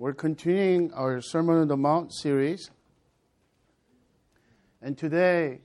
We're 0.00 0.14
continuing 0.14 0.94
our 0.94 1.20
Sermon 1.20 1.56
on 1.56 1.68
the 1.68 1.76
Mount 1.76 2.14
series. 2.14 2.70
And 4.80 4.96
today 4.96 5.60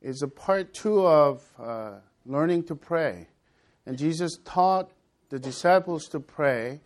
is 0.00 0.22
a 0.22 0.26
part 0.26 0.72
two 0.72 1.06
of 1.06 1.42
uh, 1.62 1.96
learning 2.24 2.62
to 2.68 2.76
pray. 2.76 3.28
And 3.84 3.98
Jesus 3.98 4.38
taught 4.42 4.90
the 5.28 5.38
disciples 5.38 6.08
to 6.08 6.18
pray, 6.18 6.80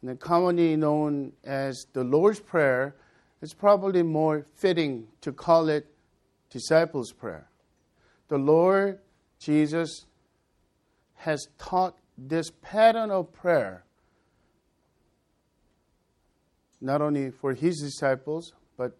and 0.00 0.10
the 0.10 0.14
commonly 0.14 0.76
known 0.76 1.32
as 1.42 1.86
the 1.92 2.04
Lord's 2.04 2.38
Prayer. 2.38 2.94
It's 3.42 3.52
probably 3.52 4.04
more 4.04 4.46
fitting 4.54 5.08
to 5.22 5.32
call 5.32 5.68
it 5.68 5.88
disciples' 6.50 7.10
prayer. 7.10 7.48
The 8.28 8.38
Lord 8.38 9.00
Jesus 9.40 10.06
has 11.14 11.48
taught 11.58 11.98
this 12.16 12.52
pattern 12.62 13.10
of 13.10 13.32
prayer 13.32 13.84
not 16.84 17.00
only 17.00 17.30
for 17.30 17.54
his 17.54 17.80
disciples, 17.80 18.52
but 18.76 18.94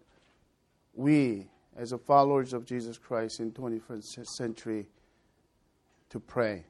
we 0.95 1.47
as 1.77 1.93
followers 2.03 2.51
of 2.51 2.65
Jesus 2.65 2.97
Christ 2.97 3.39
in 3.39 3.51
21st 3.51 4.25
century 4.25 4.87
to 6.09 6.19
pray. 6.19 6.65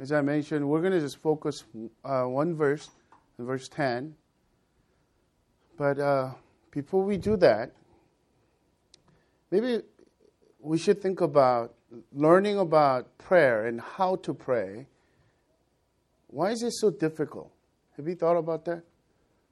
As 0.00 0.10
I 0.10 0.22
mentioned, 0.22 0.66
we're 0.66 0.80
going 0.80 0.94
to 0.94 1.00
just 1.00 1.18
focus 1.18 1.64
uh, 2.02 2.22
one 2.22 2.54
verse, 2.54 2.88
verse 3.38 3.68
10. 3.68 4.14
But 5.76 5.98
uh, 5.98 6.30
before 6.70 7.04
we 7.04 7.18
do 7.18 7.36
that, 7.36 7.72
maybe 9.50 9.82
we 10.60 10.78
should 10.78 11.02
think 11.02 11.20
about 11.20 11.74
learning 12.14 12.58
about 12.58 13.18
prayer 13.18 13.66
and 13.66 13.82
how 13.82 14.16
to 14.16 14.32
pray 14.32 14.86
why 16.32 16.50
is 16.50 16.62
it 16.62 16.72
so 16.72 16.90
difficult? 16.90 17.52
Have 17.98 18.08
you 18.08 18.14
thought 18.14 18.38
about 18.38 18.64
that? 18.64 18.82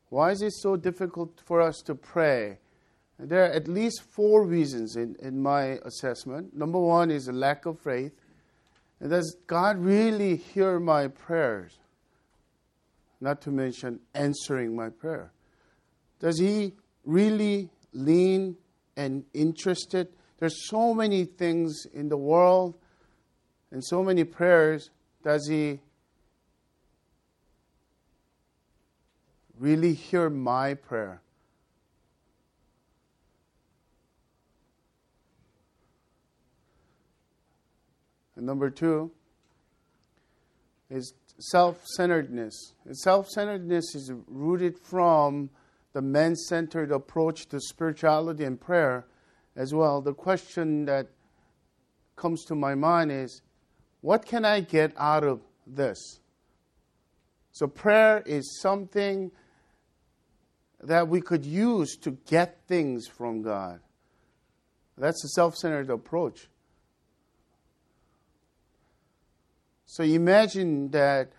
Why 0.09 0.31
is 0.31 0.41
it 0.41 0.55
so 0.55 0.77
difficult 0.77 1.41
for 1.45 1.61
us 1.61 1.83
to 1.83 1.95
pray? 1.95 2.59
There 3.19 3.45
are 3.45 3.53
at 3.53 3.69
least 3.69 4.03
four 4.03 4.47
reasons 4.47 4.97
in, 4.97 5.15
in 5.21 5.43
my 5.43 5.79
assessment. 5.85 6.57
Number 6.57 6.81
one 6.81 7.11
is 7.11 7.29
a 7.29 7.33
lack 7.33 7.67
of 7.67 7.79
faith. 7.79 8.13
And 8.99 9.11
does 9.11 9.37
God 9.47 9.77
really 9.79 10.37
hear 10.37 10.81
my 10.81 11.09
prayers? 11.09 11.79
Not 13.21 13.43
to 13.43 13.51
mention 13.51 14.01
answering 14.15 14.75
my 14.75 14.89
prayer. 14.89 15.33
Does 16.19 16.41
He 16.41 16.73
really 17.05 17.69
lean 17.93 18.57
and 18.97 19.25
interested? 19.35 20.09
There's 20.39 20.67
so 20.67 20.95
many 20.95 21.27
things 21.27 21.85
in 21.93 22.09
the 22.09 22.17
world 22.17 22.75
and 23.71 23.85
so 23.85 24.03
many 24.03 24.25
prayers. 24.25 24.89
Does 25.23 25.47
He 25.47 25.81
really 29.61 29.93
hear 29.93 30.31
my 30.31 30.73
prayer. 30.73 31.21
And 38.35 38.47
number 38.47 38.71
two 38.71 39.11
is 40.89 41.13
self 41.39 41.85
centeredness. 41.95 42.73
Self 42.93 43.29
centeredness 43.29 43.95
is 43.95 44.11
rooted 44.27 44.79
from 44.79 45.51
the 45.93 46.01
man 46.01 46.35
centered 46.35 46.91
approach 46.91 47.47
to 47.49 47.61
spirituality 47.61 48.45
and 48.45 48.59
prayer 48.59 49.05
as 49.57 49.75
well. 49.75 50.01
The 50.01 50.15
question 50.15 50.87
that 50.87 51.09
comes 52.17 52.45
to 52.47 52.55
my 52.55 52.75
mind 52.75 53.13
is 53.13 53.43
what 54.01 54.25
can 54.25 54.47
I 54.47 54.61
get 54.61 54.95
out 54.97 55.23
of 55.23 55.43
this? 55.67 56.21
So, 57.53 57.67
prayer 57.67 58.23
is 58.25 58.59
something 58.61 59.31
that 60.83 61.09
we 61.09 61.21
could 61.21 61.45
use 61.45 61.97
to 61.97 62.13
get 62.27 62.61
things 62.67 63.07
from 63.07 63.43
God. 63.43 63.81
That's 64.97 65.25
a 65.25 65.29
self 65.29 65.57
centered 65.57 65.91
approach. 65.91 66.49
So 69.87 70.05
imagine 70.05 70.91
that 70.91 71.33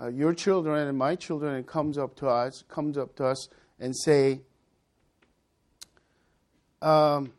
uh, 0.00 0.08
your 0.08 0.32
children 0.32 0.88
and 0.88 0.96
my 0.96 1.14
children 1.14 1.62
comes 1.64 1.98
up 1.98 2.16
to 2.16 2.28
us, 2.28 2.64
comes 2.68 2.96
up 2.96 3.14
to 3.16 3.26
us 3.26 3.48
and 3.78 3.94
say, 3.96 4.40
um, 6.80 7.32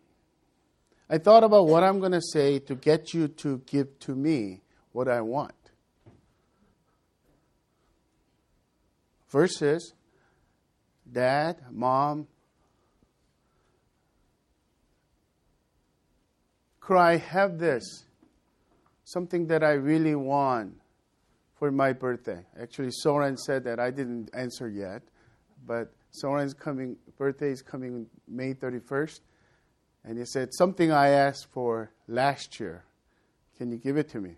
I 1.10 1.18
thought 1.18 1.44
about 1.44 1.68
what 1.68 1.84
I'm 1.84 2.00
going 2.00 2.12
to 2.12 2.22
say 2.22 2.60
to 2.60 2.76
get 2.76 3.14
you 3.14 3.28
to 3.28 3.62
give 3.66 4.00
to 4.00 4.16
me 4.16 4.62
what 4.92 5.08
I 5.08 5.22
want. 5.22 5.54
Versus, 9.30 9.94
Dad, 11.14 11.58
Mom, 11.72 12.28
cry, 16.80 17.18
have 17.18 17.60
this. 17.60 17.84
Something 19.06 19.48
that 19.48 19.64
I 19.64 19.74
really 19.74 20.16
want 20.16 20.74
for 21.60 21.72
my 21.72 21.94
birthday. 21.94 22.44
Actually, 22.60 22.90
Soren 22.92 23.38
said 23.38 23.64
that 23.66 23.80
I 23.80 23.92
didn't 23.92 24.32
answer 24.34 24.68
yet, 24.68 25.04
but 25.68 25.94
Soren's 26.10 26.54
coming 26.54 26.98
birthday 27.18 27.52
is 27.52 27.62
coming 27.62 28.08
May 28.28 28.54
31st, 28.54 29.20
and 30.04 30.18
he 30.18 30.26
said 30.26 30.50
something 30.54 30.92
I 30.92 31.10
asked 31.10 31.48
for 31.52 31.92
last 32.08 32.60
year. 32.60 32.86
Can 33.58 33.72
you 33.72 33.78
give 33.78 33.98
it 33.98 34.10
to 34.10 34.20
me? 34.20 34.36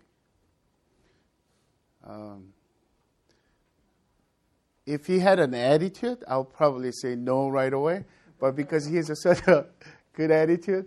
Um, 2.04 2.52
if 4.86 5.06
he 5.06 5.18
had 5.18 5.40
an 5.40 5.52
attitude, 5.52 6.22
I'll 6.28 6.44
probably 6.44 6.92
say 6.92 7.16
no 7.16 7.48
right 7.48 7.72
away. 7.72 8.04
But 8.38 8.54
because 8.54 8.86
he 8.86 8.96
has 8.96 9.10
a 9.10 9.16
such 9.16 9.46
a 9.48 9.66
good 10.12 10.30
attitude, 10.30 10.86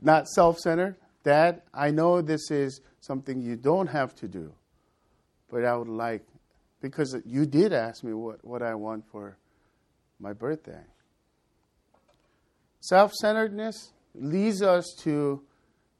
not 0.00 0.28
self 0.28 0.58
centered, 0.58 0.96
Dad, 1.22 1.62
I 1.72 1.90
know 1.90 2.20
this 2.20 2.50
is 2.50 2.80
something 3.00 3.40
you 3.40 3.56
don't 3.56 3.86
have 3.86 4.14
to 4.16 4.28
do, 4.28 4.52
but 5.50 5.64
I 5.64 5.76
would 5.76 5.88
like, 5.88 6.26
because 6.80 7.16
you 7.24 7.46
did 7.46 7.72
ask 7.72 8.04
me 8.04 8.12
what, 8.12 8.44
what 8.44 8.62
I 8.62 8.74
want 8.74 9.04
for 9.10 9.36
my 10.18 10.32
birthday. 10.32 10.82
Self 12.80 13.12
centeredness 13.14 13.92
leads 14.14 14.62
us 14.62 14.94
to 15.00 15.42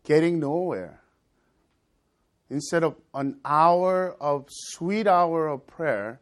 getting 0.05 0.39
nowhere. 0.39 1.01
Instead 2.51 2.85
of 2.85 2.97
an 3.15 3.39
hour 3.45 4.15
of 4.21 4.47
sweet 4.51 5.07
hour 5.07 5.49
of 5.49 5.67
prayer, 5.67 6.21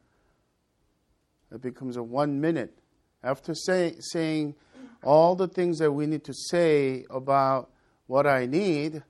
it 1.53 1.61
becomes 1.61 1.97
a 1.97 2.03
one 2.03 2.41
minute. 2.41 2.79
After 3.23 3.55
say, 3.55 3.95
saying 3.99 4.55
all 5.03 5.37
the 5.37 5.49
things 5.49 5.79
that 5.79 5.93
we 5.93 6.07
need 6.07 6.25
to 6.25 6.35
say 6.35 7.05
about 7.11 7.71
what 8.07 8.27
I 8.27 8.47
need, 8.47 9.03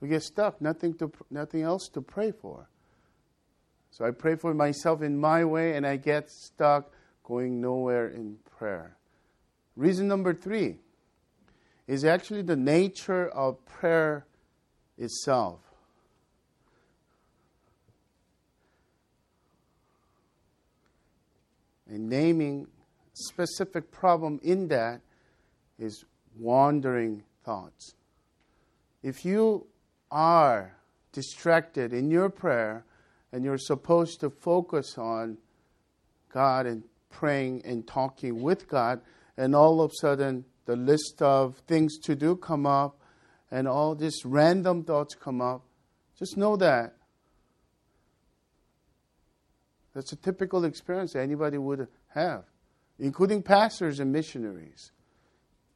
we 0.00 0.08
get 0.08 0.22
stuck. 0.22 0.60
Nothing, 0.60 0.94
to, 0.94 1.12
nothing 1.30 1.62
else 1.62 1.88
to 1.94 2.00
pray 2.00 2.32
for. 2.32 2.68
So 3.90 4.04
I 4.04 4.10
pray 4.10 4.36
for 4.36 4.54
myself 4.54 5.02
in 5.02 5.18
my 5.18 5.44
way, 5.44 5.76
and 5.76 5.86
I 5.86 5.96
get 5.96 6.30
stuck 6.30 6.92
going 7.22 7.60
nowhere 7.60 8.08
in 8.08 8.38
prayer. 8.58 8.96
Reason 9.76 10.08
number 10.08 10.34
three 10.34 10.76
is 11.86 12.04
actually 12.04 12.42
the 12.42 12.56
nature 12.56 13.28
of 13.28 13.64
prayer 13.66 14.26
itself. 14.96 15.60
And 21.92 22.08
naming 22.08 22.66
specific 23.12 23.92
problem 23.92 24.40
in 24.42 24.68
that 24.68 25.02
is 25.78 26.04
wandering 26.38 27.22
thoughts. 27.44 27.94
If 29.02 29.26
you 29.26 29.66
are 30.10 30.74
distracted 31.12 31.92
in 31.92 32.10
your 32.10 32.30
prayer 32.30 32.86
and 33.30 33.44
you're 33.44 33.58
supposed 33.58 34.20
to 34.20 34.30
focus 34.30 34.96
on 34.96 35.36
God 36.32 36.64
and 36.64 36.82
praying 37.10 37.60
and 37.66 37.86
talking 37.86 38.40
with 38.40 38.68
God, 38.68 39.02
and 39.36 39.54
all 39.54 39.82
of 39.82 39.90
a 39.90 39.94
sudden 40.00 40.46
the 40.64 40.76
list 40.76 41.20
of 41.20 41.58
things 41.66 41.98
to 41.98 42.16
do 42.16 42.36
come 42.36 42.64
up 42.64 42.98
and 43.50 43.68
all 43.68 43.94
these 43.94 44.24
random 44.24 44.82
thoughts 44.82 45.14
come 45.14 45.42
up, 45.42 45.62
just 46.18 46.38
know 46.38 46.56
that 46.56 46.94
that's 49.94 50.12
a 50.12 50.16
typical 50.16 50.64
experience 50.64 51.14
anybody 51.14 51.58
would 51.58 51.88
have, 52.08 52.44
including 52.98 53.42
pastors 53.42 54.00
and 54.00 54.10
missionaries, 54.10 54.92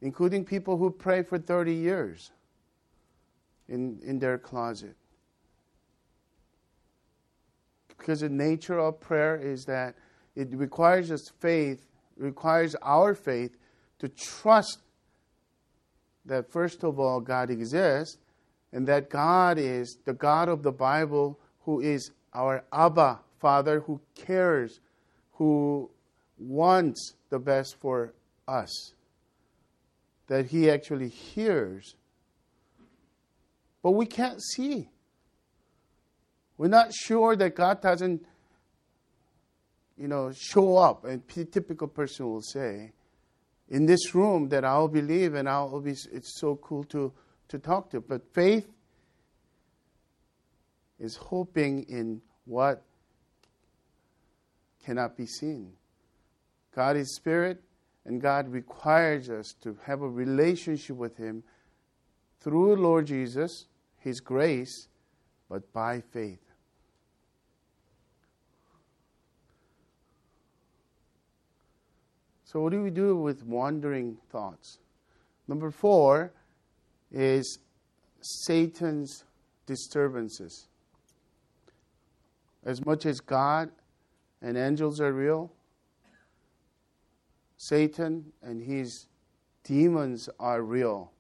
including 0.01 0.45
people 0.45 0.79
who 0.79 0.91
pray 0.91 1.23
for 1.23 1.39
30 1.39 1.75
years 1.75 2.31
in, 3.69 3.99
in 4.05 4.19
their 4.19 4.39
closet. 4.39 4.97
Because 7.89 8.21
the 8.21 8.29
nature 8.29 8.79
of 8.79 9.01
prayer 9.01 9.37
is 9.37 9.65
that 9.65 9.97
it 10.35 10.49
requires 10.53 11.11
us 11.11 11.31
faith, 11.41 11.87
requires 12.17 12.77
our 12.83 13.15
faith 13.15 13.57
to 13.99 14.09
trust 14.09 14.81
that 16.25 16.51
first 16.51 16.85
of 16.85 16.99
all 16.99 17.21
God 17.21 17.51
exists 17.51 18.19
and 18.73 18.87
that 18.89 19.09
God 19.09 19.59
is 19.59 19.99
the 20.05 20.13
God 20.13 20.49
of 20.49 20.63
the 20.63 20.73
Bible 20.73 21.39
who 21.61 21.81
is 21.81 22.11
our 22.35 22.65
Abba 22.73 23.21
Father 23.41 23.81
who 23.81 24.01
cares, 24.15 24.81
who 25.33 25.91
wants 26.39 27.15
the 27.31 27.39
best 27.39 27.77
for 27.79 28.13
us, 28.49 28.95
that 30.29 30.47
He 30.47 30.71
actually 30.71 31.09
hears. 31.09 31.97
But 33.83 33.93
we 33.93 34.07
can't 34.07 34.43
see. 34.43 34.89
We're 36.59 36.69
not 36.69 36.93
sure 36.93 37.37
that 37.37 37.55
God 37.55 37.83
doesn't, 37.83 38.25
you 39.97 40.09
know, 40.09 40.33
show 40.33 40.77
up. 40.77 41.05
And 41.05 41.23
a 41.37 41.45
typical 41.45 41.87
person 41.87 42.27
will 42.27 42.43
say, 42.43 42.93
in 43.69 43.87
this 43.87 44.15
room 44.15 44.49
that 44.49 44.65
I'll 44.65 44.89
believe 44.89 45.35
and 45.35 45.49
I'll 45.49 45.81
be, 45.81 45.91
it's 45.91 46.41
so 46.41 46.57
cool 46.57 46.85
to, 46.85 47.13
to 47.49 47.59
talk 47.59 47.91
to. 47.91 48.01
But 48.01 48.23
faith 48.33 48.69
is 50.99 51.17
hoping 51.17 51.85
in 51.89 52.23
what 52.45 52.83
cannot 54.87 55.17
be 55.17 55.27
seen. 55.27 55.73
God 56.75 56.97
is 56.97 57.17
spirit, 57.17 57.61
and 58.05 58.21
God 58.21 58.49
requires 58.49 59.29
us 59.29 59.53
to 59.63 59.77
have 59.85 60.01
a 60.01 60.09
relationship 60.09 60.97
with 60.97 61.17
Him 61.17 61.43
through 62.41 62.77
Lord 62.77 63.07
Jesus, 63.07 63.67
His 63.99 64.21
grace, 64.21 64.87
but 65.51 65.73
by 65.73 66.01
faith. 66.13 66.39
So, 72.45 72.61
what 72.61 72.71
do 72.71 72.81
we 72.81 72.91
do 72.91 73.17
with 73.17 73.45
wandering 73.45 74.19
thoughts? 74.31 74.79
Number 75.49 75.73
four 75.73 76.33
is 77.11 77.59
Satan's 78.21 79.25
disturbances. 79.67 80.69
As 82.65 82.85
much 82.87 83.05
as 83.05 83.19
God 83.19 83.71
and 84.47 84.57
angels 84.57 85.01
are 85.01 85.13
real, 85.13 85.53
Satan 87.57 88.33
and 88.43 88.63
his 88.63 89.09
demons 89.65 90.29
are 90.39 90.63
real. 90.63 91.11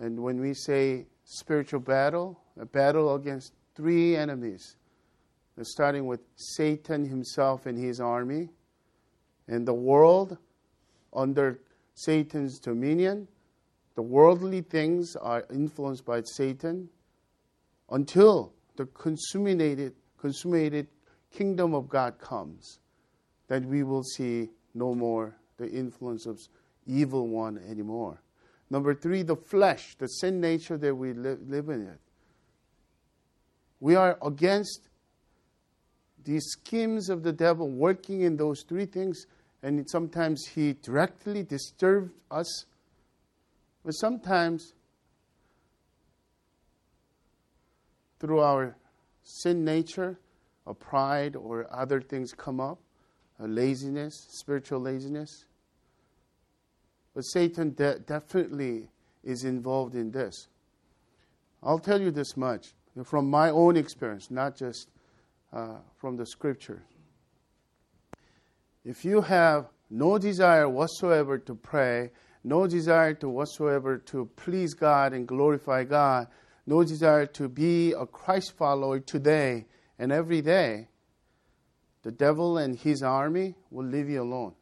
And 0.00 0.20
when 0.20 0.40
we 0.40 0.52
say 0.52 1.06
spiritual 1.22 1.78
battle, 1.78 2.40
a 2.58 2.66
battle 2.66 3.14
against 3.14 3.52
three 3.76 4.16
enemies, 4.16 4.74
starting 5.62 6.08
with 6.08 6.22
Satan 6.34 7.08
himself 7.08 7.66
and 7.66 7.78
his 7.78 8.00
army, 8.00 8.48
and 9.46 9.64
the 9.64 9.72
world 9.72 10.36
under 11.12 11.60
Satan's 11.94 12.58
dominion, 12.58 13.28
the 13.94 14.02
worldly 14.02 14.62
things 14.62 15.14
are 15.14 15.46
influenced 15.54 16.04
by 16.04 16.20
Satan 16.22 16.88
until 17.90 18.54
the 18.74 18.86
consummated, 18.86 19.94
consummated 20.18 20.88
kingdom 21.36 21.74
of 21.74 21.88
God 21.88 22.18
comes, 22.18 22.78
that 23.48 23.64
we 23.64 23.82
will 23.82 24.02
see 24.02 24.50
no 24.74 24.94
more 24.94 25.36
the 25.56 25.68
influence 25.68 26.26
of 26.26 26.38
evil 26.86 27.28
one 27.28 27.60
anymore. 27.68 28.22
Number 28.70 28.94
three, 28.94 29.22
the 29.22 29.36
flesh, 29.36 29.96
the 29.98 30.06
sin 30.06 30.40
nature 30.40 30.78
that 30.78 30.94
we 30.94 31.12
live, 31.12 31.38
live 31.48 31.68
in 31.68 31.82
it. 31.82 32.00
We 33.80 33.96
are 33.96 34.18
against 34.24 34.88
these 36.24 36.44
schemes 36.44 37.10
of 37.10 37.22
the 37.22 37.32
devil 37.32 37.68
working 37.68 38.22
in 38.22 38.36
those 38.36 38.62
three 38.62 38.86
things, 38.86 39.26
and 39.62 39.88
sometimes 39.88 40.46
he 40.54 40.72
directly 40.72 41.42
disturbs 41.42 42.10
us, 42.30 42.64
but 43.84 43.92
sometimes 43.92 44.72
through 48.18 48.40
our 48.40 48.74
sin 49.22 49.64
nature, 49.64 50.18
or 50.66 50.74
pride 50.74 51.36
or 51.36 51.66
other 51.70 52.00
things 52.00 52.32
come 52.32 52.60
up, 52.60 52.78
laziness, 53.38 54.26
spiritual 54.30 54.80
laziness. 54.80 55.46
But 57.14 57.22
Satan 57.22 57.74
de- 57.74 57.98
definitely 58.00 58.88
is 59.22 59.44
involved 59.44 59.94
in 59.94 60.10
this. 60.10 60.48
I'll 61.62 61.78
tell 61.78 62.00
you 62.00 62.10
this 62.10 62.36
much 62.36 62.74
from 63.04 63.28
my 63.28 63.50
own 63.50 63.76
experience, 63.76 64.30
not 64.30 64.56
just 64.56 64.88
uh, 65.52 65.78
from 65.96 66.16
the 66.16 66.26
scripture. 66.26 66.82
If 68.84 69.04
you 69.04 69.22
have 69.22 69.68
no 69.90 70.18
desire 70.18 70.68
whatsoever 70.68 71.38
to 71.38 71.54
pray, 71.54 72.10
no 72.42 72.66
desire 72.66 73.14
to 73.14 73.28
whatsoever 73.28 73.96
to 73.98 74.28
please 74.36 74.74
God 74.74 75.12
and 75.14 75.26
glorify 75.26 75.84
God, 75.84 76.28
no 76.66 76.84
desire 76.84 77.26
to 77.26 77.48
be 77.48 77.92
a 77.92 78.04
Christ 78.04 78.52
follower 78.52 79.00
today, 79.00 79.66
and 79.98 80.12
every 80.12 80.42
day, 80.42 80.88
the 82.02 82.12
devil 82.12 82.58
and 82.58 82.76
his 82.76 83.02
army 83.02 83.54
will 83.70 83.86
leave 83.86 84.08
you 84.08 84.22
alone. 84.22 84.54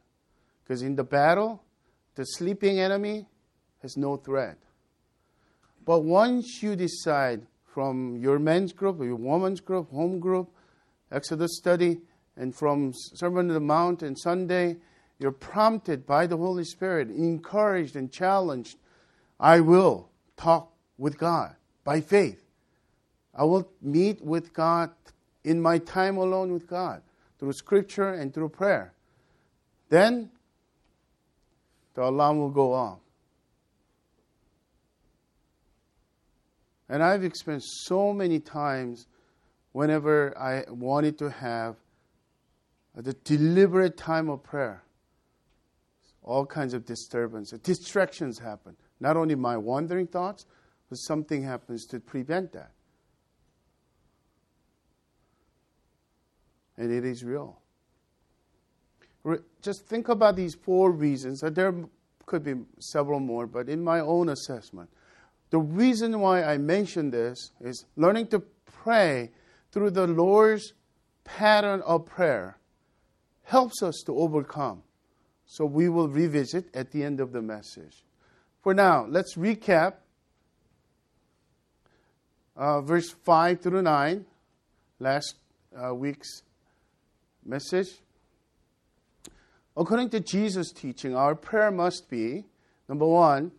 Because 0.63 0.83
in 0.83 0.95
the 0.95 1.05
battle, 1.05 1.63
the 2.15 2.25
sleeping 2.25 2.79
enemy 2.79 3.27
has 3.81 3.97
no 3.97 4.17
threat. 4.17 4.59
But 5.85 6.01
once 6.01 6.63
you 6.63 6.77
decide 6.77 7.47
from 7.65 8.17
your 8.17 8.39
men's 8.39 8.73
group, 8.73 9.01
your 9.01 9.17
women's 9.17 9.61
group, 9.61 9.91
home 9.91 10.21
group, 10.21 10.51
Exodus 11.11 11.57
study, 11.57 12.01
and 12.37 12.55
from 12.55 12.93
Sermon 12.95 13.49
on 13.49 13.55
the 13.55 13.61
Mount 13.61 14.03
and 14.03 14.19
Sunday, 14.19 14.77
you're 15.19 15.33
prompted 15.33 16.07
by 16.07 16.27
the 16.27 16.37
Holy 16.37 16.65
Spirit, 16.65 17.09
encouraged 17.09 17.97
and 17.97 18.11
challenged. 18.11 18.77
I 19.41 19.61
will 19.61 20.11
talk 20.37 20.73
with 20.97 21.19
God 21.19 21.57
by 21.85 22.01
faith. 22.01 22.45
I 23.35 23.45
will 23.45 23.71
meet 23.81 24.25
with 24.25 24.53
God 24.53 24.91
in 25.45 25.61
my 25.61 25.79
time 25.79 26.17
alone 26.17 26.53
with 26.53 26.67
God 26.67 27.03
through 27.39 27.53
scripture 27.53 28.13
and 28.13 28.33
through 28.33 28.49
prayer. 28.51 28.93
Then 29.89 30.31
the 31.95 32.05
alarm 32.05 32.39
will 32.39 32.51
go 32.51 32.73
off. 32.73 33.01
And 36.89 37.03
I've 37.03 37.25
experienced 37.25 37.87
so 37.87 38.13
many 38.13 38.39
times 38.39 39.07
whenever 39.73 40.37
I 40.39 40.65
wanted 40.71 41.19
to 41.19 41.31
have 41.31 41.77
the 42.95 43.15
deliberate 43.25 43.97
time 43.97 44.29
of 44.29 44.43
prayer, 44.43 44.83
all 46.23 46.47
kinds 46.47 46.75
of 46.75 46.85
disturbances, 46.85 47.59
distractions 47.61 48.39
happen. 48.39 48.77
Not 49.01 49.17
only 49.17 49.35
my 49.35 49.57
wandering 49.57 50.07
thoughts, 50.07 50.47
but 50.89 50.97
something 50.97 51.43
happens 51.43 51.87
to 51.87 51.99
prevent 51.99 52.53
that. 52.53 52.71
And 56.77 56.91
it 56.93 57.05
is 57.05 57.25
real. 57.25 57.59
Just 59.61 59.87
think 59.87 60.09
about 60.09 60.37
these 60.37 60.55
four 60.55 60.91
reasons. 60.91 61.41
There 61.41 61.75
could 62.27 62.43
be 62.43 62.55
several 62.81 63.21
more, 63.21 63.47
but 63.47 63.69
in 63.69 63.83
my 63.83 64.01
own 64.01 64.29
assessment, 64.29 64.91
the 65.51 65.59
reason 65.59 66.19
why 66.19 66.43
I 66.43 66.59
mention 66.59 67.11
this 67.11 67.53
is 67.61 67.85
learning 67.97 68.29
to 68.29 68.41
pray 68.65 69.31
through 69.71 69.91
the 69.91 70.07
Lord's 70.07 70.73
pattern 71.25 71.83
of 71.83 72.07
prayer 72.07 72.59
helps 73.45 73.83
us 73.83 74.03
to 74.07 74.17
overcome. 74.17 74.83
So 75.47 75.67
we 75.67 75.89
will 75.89 76.09
revisit 76.09 76.75
at 76.75 76.91
the 76.91 77.05
end 77.05 77.21
of 77.21 77.33
the 77.33 77.43
message. 77.43 78.05
For 78.63 78.73
now, 78.73 79.07
let's 79.09 79.37
recap 79.37 79.95
uh, 82.57 82.81
verse 82.81 83.11
5 83.11 83.61
through 83.61 83.83
9, 83.83 84.25
last 84.99 85.35
uh, 85.77 85.95
week's 85.95 86.43
message. 87.45 87.89
According 89.77 90.11
to 90.11 90.21
Jesus' 90.21 90.73
teaching, 90.73 91.17
our 91.17 91.35
prayer 91.35 91.71
must 91.71 92.11
be 92.11 92.45
number 92.89 93.07
one, 93.07 93.53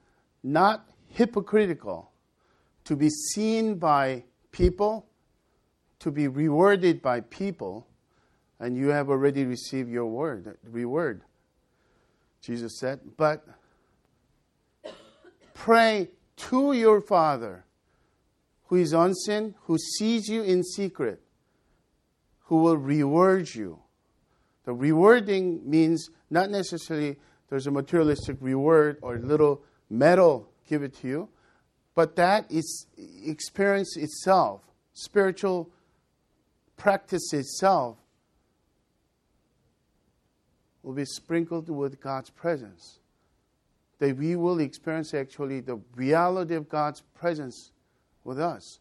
not 0.43 0.87
hypocritical, 1.09 2.11
to 2.85 2.95
be 2.95 3.09
seen 3.09 3.75
by 3.75 4.23
people, 4.51 5.07
to 5.99 6.11
be 6.11 6.27
rewarded 6.27 7.01
by 7.01 7.21
people, 7.21 7.87
and 8.59 8.77
you 8.77 8.89
have 8.89 9.09
already 9.09 9.45
received 9.45 9.89
your 9.89 10.05
word, 10.05 10.57
reward. 10.63 11.21
Jesus 12.41 12.77
said, 12.77 12.99
but 13.17 13.45
pray 15.53 16.09
to 16.35 16.73
your 16.73 17.01
Father 17.01 17.63
who 18.65 18.75
is 18.75 18.93
unseen, 18.93 19.55
who 19.63 19.77
sees 19.77 20.27
you 20.27 20.43
in 20.43 20.63
secret 20.63 21.21
who 22.43 22.57
will 22.57 22.77
reward 22.77 23.53
you. 23.53 23.79
The 24.65 24.73
rewarding 24.73 25.61
means 25.69 26.09
not 26.29 26.49
necessarily 26.49 27.17
there's 27.49 27.67
a 27.67 27.71
materialistic 27.71 28.37
reward 28.39 28.97
or 29.01 29.17
little 29.17 29.61
medal 29.89 30.49
give 30.67 30.83
it 30.83 30.95
to 30.95 31.07
you, 31.07 31.29
but 31.95 32.15
that 32.15 32.51
is 32.51 32.87
experience 33.25 33.97
itself, 33.97 34.61
spiritual 34.93 35.69
practice 36.77 37.33
itself 37.33 37.97
will 40.81 40.93
be 40.93 41.05
sprinkled 41.05 41.69
with 41.69 42.01
God's 42.01 42.29
presence. 42.29 42.99
That 43.99 44.17
we 44.17 44.35
will 44.35 44.59
experience 44.59 45.13
actually 45.13 45.61
the 45.61 45.79
reality 45.95 46.55
of 46.55 46.67
God's 46.67 47.01
presence 47.13 47.71
with 48.23 48.39
us. 48.39 48.79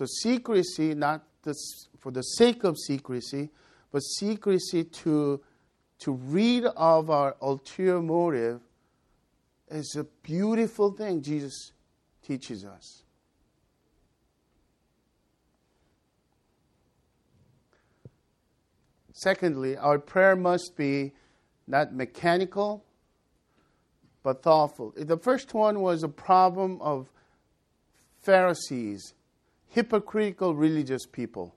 So 0.00 0.06
secrecy, 0.06 0.94
not 0.94 1.26
this, 1.42 1.88
for 1.98 2.10
the 2.10 2.22
sake 2.22 2.64
of 2.64 2.78
secrecy, 2.78 3.50
but 3.92 4.00
secrecy 4.00 4.82
to, 4.82 5.42
to 5.98 6.12
read 6.12 6.64
of 6.64 7.10
our 7.10 7.36
ulterior 7.42 8.00
motive 8.00 8.62
is 9.70 9.94
a 9.98 10.04
beautiful 10.22 10.90
thing 10.92 11.20
Jesus 11.20 11.72
teaches 12.26 12.64
us. 12.64 13.02
Secondly, 19.12 19.76
our 19.76 19.98
prayer 19.98 20.34
must 20.34 20.78
be 20.78 21.12
not 21.66 21.92
mechanical, 21.92 22.86
but 24.22 24.42
thoughtful. 24.42 24.94
The 24.96 25.18
first 25.18 25.52
one 25.52 25.82
was 25.82 26.02
a 26.02 26.08
problem 26.08 26.80
of 26.80 27.10
Pharisees, 28.22 29.12
hypocritical 29.70 30.54
religious 30.54 31.06
people, 31.06 31.54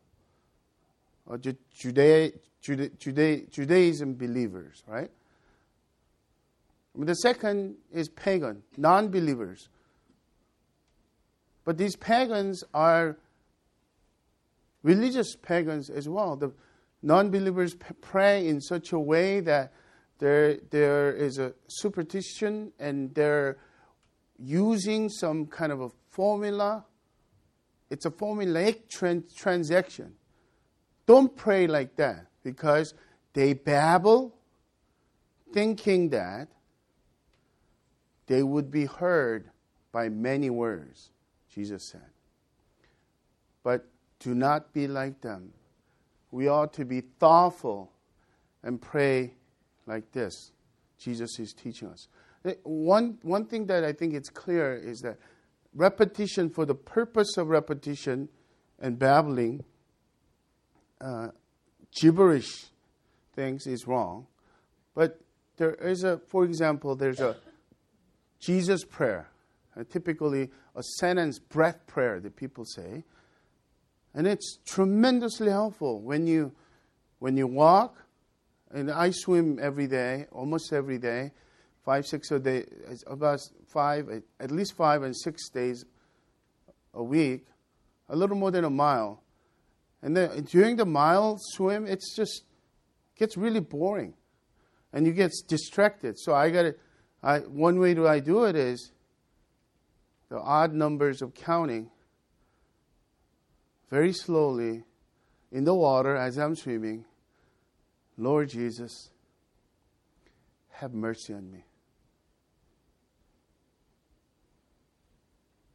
or 1.25 1.37
Judea, 1.37 2.31
Juda, 2.61 3.49
Judaism 3.49 4.15
believers, 4.15 4.83
right? 4.87 5.11
The 6.95 7.15
second 7.15 7.75
is 7.91 8.07
pagan, 8.09 8.63
non 8.77 9.09
believers. 9.09 9.69
But 11.65 11.77
these 11.77 11.95
pagans 11.95 12.63
are 12.73 13.17
religious 14.83 15.35
pagans 15.35 15.89
as 15.89 16.07
well. 16.07 16.35
The 16.35 16.51
non 17.01 17.31
believers 17.31 17.75
pray 18.01 18.47
in 18.47 18.61
such 18.61 18.91
a 18.91 18.99
way 18.99 19.39
that 19.41 19.73
there, 20.19 20.57
there 20.69 21.11
is 21.11 21.39
a 21.39 21.53
superstition 21.67 22.71
and 22.79 23.13
they're 23.15 23.57
using 24.37 25.09
some 25.09 25.47
kind 25.47 25.71
of 25.71 25.81
a 25.81 25.89
formula. 26.09 26.85
It's 27.89 28.05
a 28.05 28.11
formulaic 28.11 28.89
trans- 28.89 29.33
transaction. 29.33 30.15
Don't 31.05 31.35
pray 31.35 31.67
like 31.67 31.95
that 31.97 32.27
because 32.43 32.93
they 33.33 33.53
babble 33.53 34.35
thinking 35.53 36.09
that 36.09 36.47
they 38.27 38.41
would 38.41 38.71
be 38.71 38.85
heard 38.85 39.49
by 39.91 40.09
many 40.09 40.49
words, 40.49 41.11
Jesus 41.49 41.89
said. 41.89 42.09
But 43.63 43.85
do 44.19 44.33
not 44.33 44.73
be 44.73 44.87
like 44.87 45.21
them. 45.21 45.53
We 46.31 46.47
ought 46.47 46.73
to 46.73 46.85
be 46.85 47.01
thoughtful 47.01 47.91
and 48.63 48.81
pray 48.81 49.35
like 49.85 50.11
this. 50.11 50.51
Jesus 50.97 51.37
is 51.39 51.53
teaching 51.53 51.89
us. 51.89 52.07
One, 52.63 53.19
one 53.21 53.45
thing 53.45 53.67
that 53.67 53.83
I 53.83 53.93
think 53.93 54.13
it's 54.13 54.29
clear 54.29 54.73
is 54.73 55.01
that 55.01 55.17
repetition 55.75 56.49
for 56.49 56.65
the 56.65 56.75
purpose 56.75 57.37
of 57.37 57.47
repetition 57.47 58.29
and 58.79 58.99
babbling, 58.99 59.63
uh, 61.01 61.29
gibberish 61.91 62.65
things 63.35 63.67
is 63.67 63.87
wrong. 63.87 64.27
But 64.95 65.19
there 65.57 65.73
is 65.75 66.03
a, 66.03 66.19
for 66.27 66.45
example, 66.45 66.95
there's 66.95 67.19
a 67.19 67.37
Jesus 68.39 68.83
prayer, 68.83 69.29
uh, 69.77 69.83
typically 69.89 70.51
a 70.75 70.83
sentence 70.97 71.39
breath 71.39 71.85
prayer 71.87 72.19
that 72.19 72.35
people 72.35 72.65
say. 72.65 73.03
And 74.13 74.27
it's 74.27 74.59
tremendously 74.65 75.49
helpful 75.49 76.01
when 76.01 76.27
you, 76.27 76.51
when 77.19 77.37
you 77.37 77.47
walk, 77.47 77.97
and 78.71 78.91
I 78.91 79.11
swim 79.11 79.59
every 79.61 79.87
day, 79.87 80.27
almost 80.31 80.73
every 80.73 80.97
day, 80.97 81.31
five, 81.83 82.05
six 82.05 82.31
a 82.31 82.39
day, 82.39 82.65
about 83.07 83.39
five, 83.67 84.09
at 84.39 84.51
least 84.51 84.75
five 84.75 85.03
and 85.03 85.15
six 85.15 85.49
days 85.49 85.85
a 86.93 87.03
week, 87.03 87.45
a 88.09 88.15
little 88.15 88.35
more 88.35 88.51
than 88.51 88.63
a 88.63 88.69
mile. 88.69 89.23
And 90.01 90.15
then 90.15 90.43
during 90.43 90.75
the 90.75 90.85
mile 90.85 91.37
swim, 91.39 91.87
it's 91.87 92.15
just 92.15 92.43
gets 93.17 93.37
really 93.37 93.59
boring, 93.59 94.13
and 94.91 95.05
you 95.05 95.13
get 95.13 95.31
distracted. 95.47 96.19
So 96.19 96.33
I 96.33 96.49
got 96.49 96.73
I 97.21 97.39
one 97.39 97.79
way 97.79 97.93
to 97.93 98.07
I 98.07 98.19
do 98.19 98.43
it 98.45 98.55
is 98.55 98.91
the 100.29 100.39
odd 100.39 100.73
numbers 100.73 101.21
of 101.21 101.33
counting 101.33 101.89
very 103.89 104.11
slowly 104.11 104.83
in 105.51 105.63
the 105.63 105.73
water 105.73 106.15
as 106.15 106.37
I'm 106.37 106.55
swimming 106.55 107.05
Lord 108.17 108.49
Jesus, 108.49 109.09
have 110.71 110.93
mercy 110.93 111.33
on 111.33 111.51
me. 111.51 111.65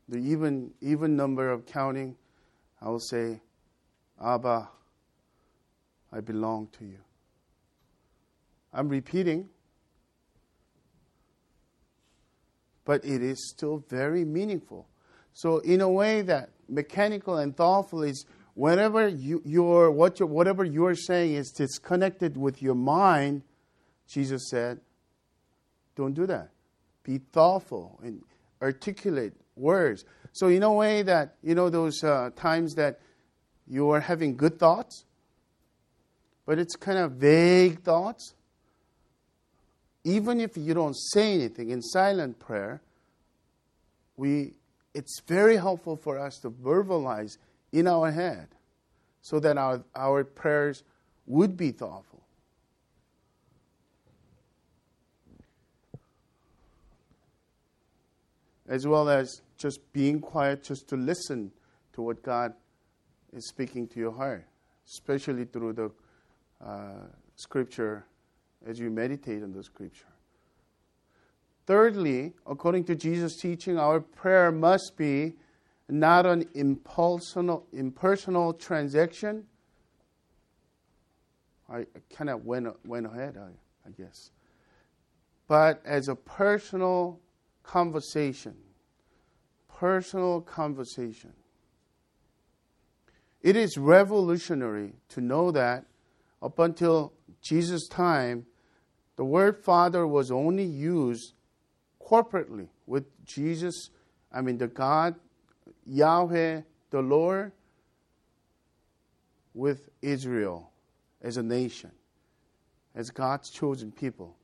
The 0.09 0.19
even, 0.19 0.73
even 0.81 1.17
number 1.17 1.50
of 1.50 1.67
counting, 1.67 2.17
I 2.81 2.88
will 2.88 3.00
say, 3.00 3.41
Abba, 4.23 4.69
I 6.12 6.21
belong 6.21 6.69
to 6.79 6.85
you. 6.85 6.99
I'm 8.73 8.88
repeating, 8.88 9.49
but 12.85 13.05
it 13.05 13.23
is 13.23 13.50
still 13.50 13.85
very 13.88 14.25
meaningful. 14.25 14.88
So, 15.35 15.59
in 15.59 15.81
a 15.81 15.88
way 15.88 16.23
that 16.23 16.50
mechanical 16.69 17.37
and 17.37 17.57
thoughtful 17.57 18.03
is 18.03 18.25
whenever 18.55 19.09
you, 19.09 19.43
you're, 19.45 19.91
what 19.91 20.21
whatever 20.21 20.65
you're 20.65 20.95
saying 20.95 21.35
is 21.35 21.50
disconnected 21.50 22.37
with 22.37 22.61
your 22.62 22.75
mind, 22.75 23.43
Jesus 24.09 24.49
said, 24.50 24.81
don't 25.99 26.15
do 26.15 26.27
that. 26.27 26.50
Be 27.03 27.19
thoughtful 27.19 28.00
and 28.03 28.23
articulate 28.62 29.35
words. 29.59 30.05
So, 30.33 30.49
in 30.49 30.62
a 30.62 30.73
way 30.73 31.03
that, 31.03 31.35
you 31.43 31.55
know, 31.55 31.69
those 31.69 32.03
uh, 32.05 32.31
times 32.37 32.75
that 32.75 33.00
you 33.67 33.91
are 33.91 34.00
having 34.00 34.37
good 34.37 34.59
thoughts, 34.59 35.05
but 36.47 36.59
it's 36.59 36.77
kind 36.77 36.99
of 36.99 37.12
vague 37.12 37.83
thoughts. 37.83 38.35
Even 40.05 40.41
if 40.41 40.57
you 40.57 40.73
don't 40.73 40.97
say 40.97 41.35
anything 41.35 41.71
in 41.71 41.83
silent 41.83 42.38
prayer, 42.38 42.81
we, 44.17 44.55
it's 44.95 45.21
very 45.27 45.57
helpful 45.57 45.97
for 45.97 46.19
us 46.19 46.38
to 46.38 46.50
verbalize 46.50 47.37
in 47.73 47.87
our 47.87 48.11
head 48.11 48.49
so 49.21 49.38
that 49.41 49.59
our, 49.59 49.83
our 49.95 50.25
prayers 50.25 50.83
would 51.27 51.57
be 51.57 51.71
thoughtful. 51.71 52.23
As 58.67 58.87
well 58.87 59.09
as 59.09 59.43
just 59.59 59.93
being 59.93 60.21
quiet, 60.21 60.62
just 60.62 60.88
to 60.88 60.97
listen 60.97 61.53
to 61.93 62.03
what 62.03 62.23
God 62.23 62.55
is 63.33 63.47
speaking 63.49 63.87
to 63.88 64.00
your 64.00 64.12
heart, 64.12 64.47
especially 64.87 65.45
through 65.45 65.73
the 65.75 65.91
uh, 66.65 67.07
scripture 67.37 68.07
as 68.67 68.79
you 68.79 68.91
meditate 68.91 69.43
on 69.43 69.53
the 69.53 69.62
scripture. 69.62 70.07
Thirdly, 71.67 72.33
according 72.47 72.85
to 72.85 72.95
Jesus' 72.95 73.37
teaching, 73.37 73.79
our 73.79 74.00
prayer 74.00 74.50
must 74.50 74.97
be 74.97 75.35
not 75.88 76.25
an 76.25 76.49
impersonal, 76.55 77.67
impersonal 77.73 78.55
transaction. 78.55 79.45
I 81.71 81.85
kind 82.15 82.31
of 82.31 82.47
went, 82.47 82.69
went 82.87 83.07
ahead, 83.07 83.37
I, 83.37 83.88
I 83.88 83.91
guess. 83.93 84.31
But 85.47 85.83
as 85.85 86.09
a 86.09 86.15
personal 86.15 87.21
conversation. 87.62 88.55
Personal 89.78 90.40
conversation. 90.40 91.32
It 93.42 93.54
is 93.54 93.78
revolutionary 93.78 94.94
to 95.11 95.20
know 95.20 95.52
that 95.52 95.85
up 96.42 96.58
until 96.58 97.12
Jesus' 97.40 97.87
time, 97.87 98.47
the 99.14 99.25
word 99.25 99.56
Father 99.56 100.04
was 100.04 100.32
only 100.32 100.64
used 100.64 101.35
corporately 102.04 102.66
with 102.87 103.04
Jesus, 103.25 103.90
I 104.32 104.40
mean, 104.40 104.58
the 104.58 104.66
God 104.66 105.14
Yahweh, 105.87 106.62
the 106.90 107.00
Lord, 107.00 107.52
with 109.54 109.90
Israel 110.02 110.73
as 111.23 111.37
a 111.37 111.42
nation, 111.44 111.92
as 112.97 113.11
God's 113.11 113.49
chosen 113.49 113.92
people. 113.92 114.37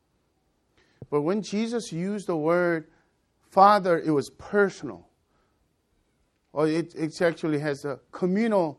But 1.11 1.23
when 1.23 1.43
Jesus 1.43 1.91
used 1.91 2.29
the 2.29 2.37
word 2.37 2.87
Father, 3.51 3.99
it 3.99 4.11
was 4.11 4.31
personal. 4.31 5.09
Well, 6.55 6.67
it, 6.67 6.95
it 6.95 7.21
actually 7.21 7.59
has 7.59 7.85
a 7.85 7.99
communal 8.13 8.79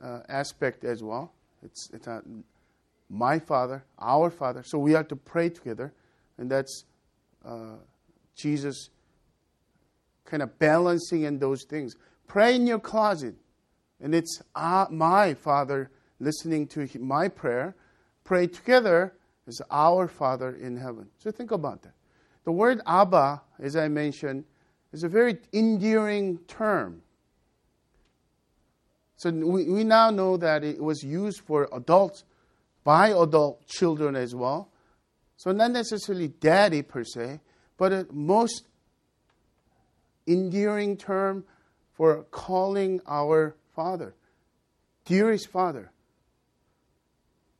uh, 0.00 0.20
aspect 0.28 0.84
as 0.84 1.02
well. 1.02 1.32
It's, 1.64 1.90
it's 1.92 2.06
not 2.06 2.22
my 3.10 3.40
Father, 3.40 3.84
our 3.98 4.30
Father. 4.30 4.62
So 4.62 4.78
we 4.78 4.92
have 4.92 5.08
to 5.08 5.16
pray 5.16 5.48
together, 5.48 5.92
and 6.38 6.48
that's 6.48 6.84
uh, 7.44 7.74
Jesus 8.36 8.90
kind 10.26 10.44
of 10.44 10.56
balancing 10.60 11.22
in 11.22 11.40
those 11.40 11.64
things. 11.64 11.96
Pray 12.28 12.54
in 12.54 12.68
your 12.68 12.78
closet, 12.78 13.34
and 14.00 14.14
it's 14.14 14.40
uh, 14.54 14.86
my 14.88 15.34
Father 15.34 15.90
listening 16.20 16.68
to 16.68 16.88
my 17.00 17.26
prayer. 17.26 17.74
Pray 18.22 18.46
together 18.46 19.14
as 19.48 19.60
our 19.72 20.06
Father 20.06 20.54
in 20.54 20.76
heaven. 20.76 21.08
So 21.18 21.32
think 21.32 21.50
about 21.50 21.82
that. 21.82 21.94
The 22.44 22.52
word 22.52 22.80
Abba, 22.86 23.42
as 23.58 23.74
I 23.74 23.88
mentioned, 23.88 24.44
is 24.92 25.02
a 25.02 25.08
very 25.08 25.38
endearing 25.52 26.38
term. 26.46 27.02
So 29.18 29.30
we, 29.30 29.64
we 29.64 29.84
now 29.84 30.10
know 30.10 30.36
that 30.38 30.64
it 30.64 30.82
was 30.82 31.02
used 31.02 31.40
for 31.40 31.68
adults, 31.72 32.24
by 32.84 33.08
adult 33.08 33.66
children 33.66 34.16
as 34.16 34.34
well. 34.34 34.70
So 35.36 35.52
not 35.52 35.72
necessarily 35.72 36.28
daddy 36.28 36.80
per 36.82 37.04
se, 37.04 37.40
but 37.76 37.92
a 37.92 38.06
most 38.10 38.66
endearing 40.26 40.96
term 40.96 41.44
for 41.92 42.22
calling 42.30 43.00
our 43.06 43.56
father, 43.74 44.14
dearest 45.04 45.48
father, 45.48 45.90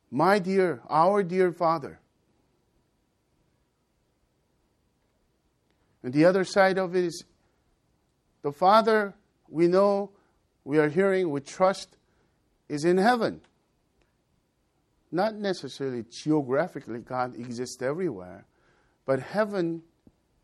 my 0.09 0.39
dear, 0.39 0.81
our 0.89 1.21
dear 1.21 1.51
father. 1.51 1.99
And 6.03 6.13
the 6.13 6.25
other 6.25 6.45
side 6.45 6.77
of 6.77 6.95
it 6.95 7.03
is 7.03 7.25
the 8.41 8.51
Father 8.51 9.13
we 9.49 9.67
know, 9.67 10.11
we 10.63 10.77
are 10.77 10.89
hearing, 10.89 11.29
we 11.29 11.41
trust, 11.41 11.97
is 12.67 12.85
in 12.85 12.97
heaven. 12.97 13.41
Not 15.11 15.35
necessarily 15.35 16.03
geographically, 16.03 16.99
God 16.99 17.35
exists 17.35 17.81
everywhere, 17.81 18.45
but 19.05 19.19
heaven, 19.19 19.81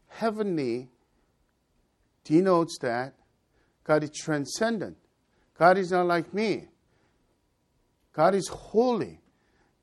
heavenly, 0.08 0.90
denotes 2.24 2.78
that 2.80 3.14
God 3.84 4.04
is 4.04 4.10
transcendent. 4.10 4.98
God 5.58 5.78
is 5.78 5.92
not 5.92 6.08
like 6.08 6.34
me. 6.34 6.66
God 8.12 8.34
is 8.34 8.48
holy. 8.48 9.20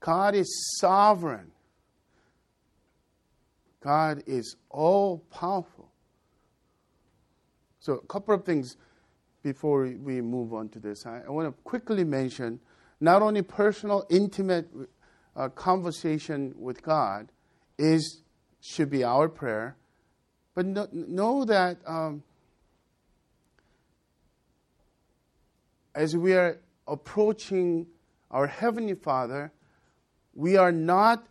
God 0.00 0.34
is 0.34 0.76
sovereign. 0.80 1.52
God 3.80 4.22
is 4.26 4.56
all 4.68 5.18
powerful. 5.30 5.88
So, 7.80 7.94
a 7.94 8.06
couple 8.06 8.34
of 8.34 8.44
things 8.44 8.76
before 9.42 9.92
we 10.02 10.20
move 10.20 10.54
on 10.54 10.68
to 10.70 10.78
this. 10.78 11.06
I, 11.06 11.22
I 11.26 11.30
want 11.30 11.48
to 11.48 11.62
quickly 11.62 12.04
mention 12.04 12.60
not 13.00 13.22
only 13.22 13.42
personal, 13.42 14.06
intimate 14.10 14.68
uh, 15.34 15.48
conversation 15.48 16.54
with 16.56 16.82
God 16.82 17.30
is 17.78 18.22
should 18.60 18.90
be 18.90 19.02
our 19.02 19.28
prayer, 19.28 19.76
but 20.54 20.66
know, 20.66 20.86
know 20.92 21.44
that 21.44 21.78
um, 21.84 22.22
as 25.94 26.16
we 26.16 26.34
are 26.34 26.60
approaching 26.86 27.86
our 28.30 28.46
Heavenly 28.46 28.94
Father, 28.94 29.52
we 30.34 30.56
are 30.56 30.72
not 30.72 31.26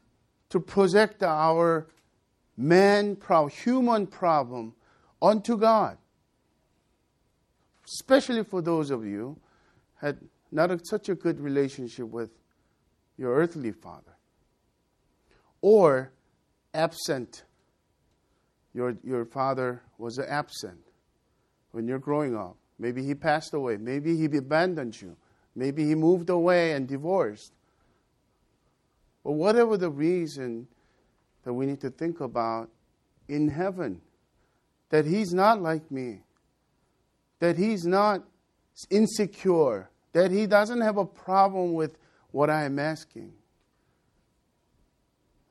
to 0.50 0.60
project 0.60 1.24
our 1.24 1.88
man 2.58 3.16
problem, 3.16 3.52
human 3.52 4.08
problem 4.08 4.74
onto 5.22 5.58
God. 5.58 5.98
Especially 7.94 8.44
for 8.44 8.62
those 8.62 8.92
of 8.92 9.06
you 9.06 9.38
had 10.00 10.18
not 10.52 10.72
a, 10.72 10.80
such 10.84 11.10
a 11.10 11.16
good 11.16 11.40
relationship 11.40 12.08
with 12.08 12.32
your 13.18 13.36
earthly 13.36 13.72
father. 13.72 14.16
Or 15.62 16.12
absent. 16.74 17.44
Your, 18.74 18.96
your 19.04 19.26
father 19.26 19.82
was 19.98 20.18
absent 20.20 20.80
when 21.72 21.88
you're 21.88 22.00
growing 22.00 22.36
up. 22.36 22.56
Maybe 22.80 23.04
he 23.04 23.14
passed 23.14 23.54
away. 23.54 23.78
Maybe 23.78 24.18
he 24.18 24.26
abandoned 24.26 25.00
you. 25.00 25.16
Maybe 25.56 25.86
he 25.86 25.94
moved 25.94 26.30
away 26.30 26.72
and 26.72 26.88
divorced. 26.88 27.52
But 29.24 29.34
whatever 29.34 29.78
the 29.78 29.90
reason, 29.90 30.68
that 31.44 31.54
we 31.54 31.66
need 31.66 31.82
to 31.82 31.90
think 31.90 32.22
about 32.22 32.70
in 33.28 33.50
heaven. 33.50 34.02
That 34.90 35.06
he's 35.06 35.34
not 35.34 35.62
like 35.62 35.90
me. 35.92 36.22
That 37.42 37.58
he's 37.58 37.86
not 37.86 38.24
insecure. 38.92 39.90
That 40.14 40.30
he 40.30 40.46
doesn't 40.46 40.80
have 40.82 40.98
a 40.98 41.06
problem 41.06 41.74
with 41.74 41.98
what 42.30 42.52
I 42.52 42.66
am 42.66 42.78
asking. 42.78 43.34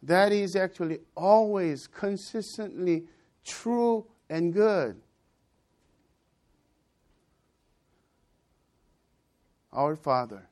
That 0.04 0.32
is 0.32 0.54
actually 0.54 1.00
always 1.16 1.88
consistently 1.88 3.06
true 3.44 4.06
and 4.30 4.52
good. 4.52 5.00
Our 9.72 9.96
Father 9.96 10.48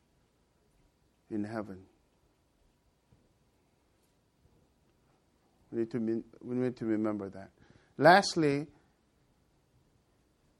in 1.31 1.45
heaven. 1.45 1.79
We 5.71 5.81
need 5.81 5.91
to, 5.93 6.25
we 6.43 6.57
need 6.57 6.77
to 6.79 6.85
remember 6.85 7.29
that. 7.31 7.51
Lastly, 7.97 8.67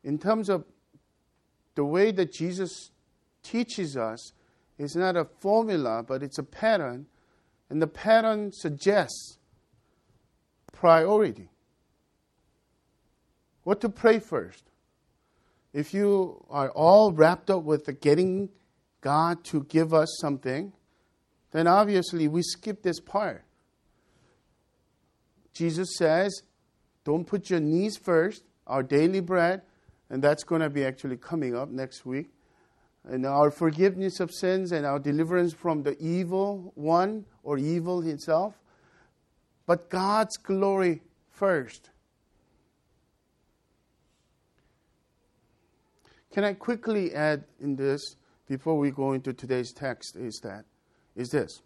in 0.05 0.19
terms 0.19 0.49
of 0.49 0.65
the 1.75 1.85
way 1.85 2.11
that 2.11 2.33
Jesus 2.33 2.91
teaches 3.43 3.97
us, 3.97 4.33
it's 4.79 4.97
not 4.97 5.17
a 5.17 5.25
formula, 5.25 6.05
but 6.07 6.23
it's 6.23 6.39
a 6.39 6.43
pattern. 6.43 7.07
And 7.71 7.83
the 7.83 7.87
pattern 7.87 8.53
suggests 8.53 9.39
priority. 10.73 11.51
What 13.65 13.81
to 13.83 13.89
pray 13.89 14.19
first. 14.19 14.65
If 15.73 15.93
you 15.93 16.45
are 16.49 16.71
all 16.71 17.13
wrapped 17.13 17.51
up 17.51 17.63
with 17.63 18.01
getting 18.01 18.49
God 19.01 19.45
to 19.45 19.65
give 19.65 19.93
us 19.93 20.17
something, 20.21 20.73
then 21.51 21.67
obviously 21.67 22.29
we 22.29 22.43
skip 22.43 22.83
this 22.83 23.01
part. 23.01 23.45
Jesus 25.53 25.97
says, 25.97 26.43
don't 27.05 27.27
put 27.27 27.51
your 27.51 27.61
needs 27.61 27.97
first, 27.97 28.45
our 28.67 28.83
daily 28.83 29.21
bread, 29.21 29.63
and 30.11 30.23
that's 30.23 30.45
going 30.45 30.61
to 30.61 30.71
be 30.71 30.85
actually 30.85 31.17
coming 31.17 31.55
up 31.55 31.69
next 31.69 32.07
week. 32.07 32.31
And 33.05 33.25
our 33.25 33.51
forgiveness 33.51 34.21
of 34.21 34.31
sins 34.33 34.73
and 34.73 34.85
our 34.85 34.99
deliverance 34.99 35.53
from 35.53 35.83
the 35.83 35.97
evil 35.99 36.73
one 36.75 37.25
or 37.43 37.59
evil 37.59 38.01
himself. 38.01 38.55
But 39.67 39.89
God's 39.89 40.37
glory 40.37 41.03
first. 41.31 41.91
Can 46.33 46.45
I 46.45 46.53
quickly 46.53 47.15
add 47.15 47.45
in 47.61 47.77
this 47.77 48.17
before 48.47 48.79
we 48.79 48.91
go 48.91 49.13
into 49.13 49.33
today's 49.33 49.73
text 49.73 50.17
is 50.17 50.41
that 50.43 50.65
is 51.17 51.31
this. 51.31 51.63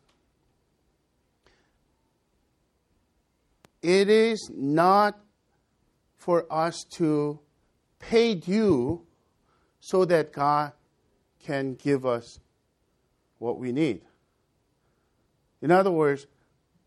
It 3.82 4.08
is 4.08 4.50
not 4.54 5.18
for 6.16 6.46
us 6.50 6.84
to 6.92 7.40
pay 8.02 8.32
you 8.44 9.06
so 9.80 10.04
that 10.04 10.32
God 10.32 10.72
can 11.42 11.74
give 11.74 12.04
us 12.04 12.38
what 13.38 13.58
we 13.58 13.72
need. 13.72 14.02
In 15.62 15.70
other 15.70 15.90
words, 15.90 16.26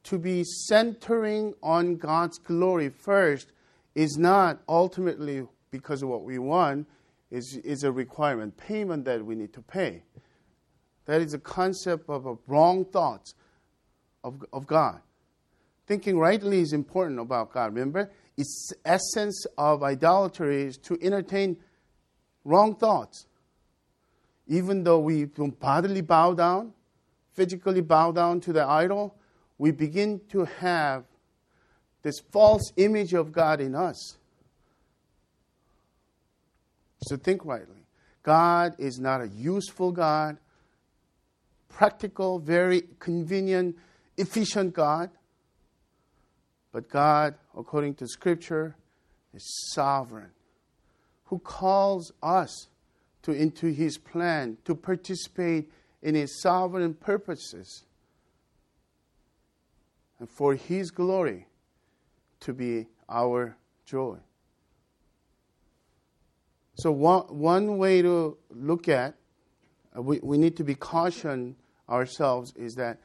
to 0.03 0.19
be 0.19 0.43
centering 0.43 1.55
on 1.63 1.95
God's 1.95 2.37
glory 2.37 2.89
first 2.89 3.51
is 3.95 4.17
not 4.17 4.61
ultimately 4.69 5.47
because 5.71 6.03
of 6.03 6.09
what 6.09 6.23
we 6.23 6.37
want, 6.37 6.87
is, 7.31 7.57
is 7.57 7.83
a 7.83 7.91
requirement, 7.91 8.55
payment 8.55 9.05
that 9.05 9.25
we 9.25 9.35
need 9.35 9.53
to 9.53 9.61
pay. 9.61 10.03
That 11.05 11.21
is 11.21 11.33
a 11.33 11.39
concept 11.39 12.09
of 12.09 12.25
a 12.25 12.35
wrong 12.47 12.85
thoughts 12.85 13.33
of, 14.23 14.43
of 14.53 14.67
God. 14.67 15.01
Thinking 15.87 16.17
rightly 16.17 16.59
is 16.59 16.73
important 16.73 17.19
about 17.19 17.51
God. 17.51 17.73
Remember, 17.73 18.11
its 18.37 18.73
essence 18.83 19.45
of 19.57 19.83
idolatry 19.83 20.63
is 20.63 20.77
to 20.77 20.97
entertain 21.01 21.57
wrong 22.43 22.75
thoughts. 22.75 23.27
Even 24.47 24.83
though 24.83 24.99
we 24.99 25.25
don't 25.25 25.59
bodily 25.59 26.01
bow 26.01 26.33
down, 26.33 26.73
physically 27.33 27.81
bow 27.81 28.11
down 28.11 28.39
to 28.41 28.53
the 28.53 28.63
idol, 28.63 29.15
we 29.57 29.71
begin 29.71 30.21
to 30.29 30.45
have 30.45 31.05
this 32.03 32.19
false 32.31 32.71
image 32.77 33.13
of 33.13 33.31
God 33.31 33.59
in 33.59 33.73
us. 33.73 34.17
So 37.07 37.17
think 37.17 37.45
rightly. 37.45 37.85
God 38.21 38.75
is 38.77 38.99
not 38.99 39.21
a 39.21 39.27
useful 39.27 39.91
God, 39.91 40.37
practical, 41.69 42.39
very 42.39 42.83
convenient, 42.99 43.75
efficient 44.17 44.73
God. 44.73 45.09
But 46.75 46.89
God, 46.89 47.35
according 47.57 47.95
to 47.95 48.05
Scripture, 48.05 48.75
is 49.33 49.71
sovereign, 49.71 50.31
who 51.23 51.39
calls 51.39 52.11
us 52.21 52.67
to 53.21 53.31
into 53.31 53.67
His 53.67 53.97
plan 53.97 54.57
to 54.65 54.75
participate 54.75 55.71
in 56.01 56.15
His 56.15 56.41
sovereign 56.41 56.93
purposes, 56.93 57.85
and 60.19 60.29
for 60.29 60.53
His 60.53 60.91
glory 60.91 61.47
to 62.41 62.51
be 62.51 62.87
our 63.07 63.55
joy. 63.85 64.17
So 66.73 66.91
one, 66.91 67.21
one 67.39 67.77
way 67.77 68.01
to 68.01 68.37
look 68.53 68.89
at, 68.89 69.15
we, 69.95 70.19
we 70.21 70.37
need 70.37 70.57
to 70.57 70.65
be 70.65 70.75
caution 70.75 71.55
ourselves 71.87 72.51
is 72.57 72.75
that 72.75 72.99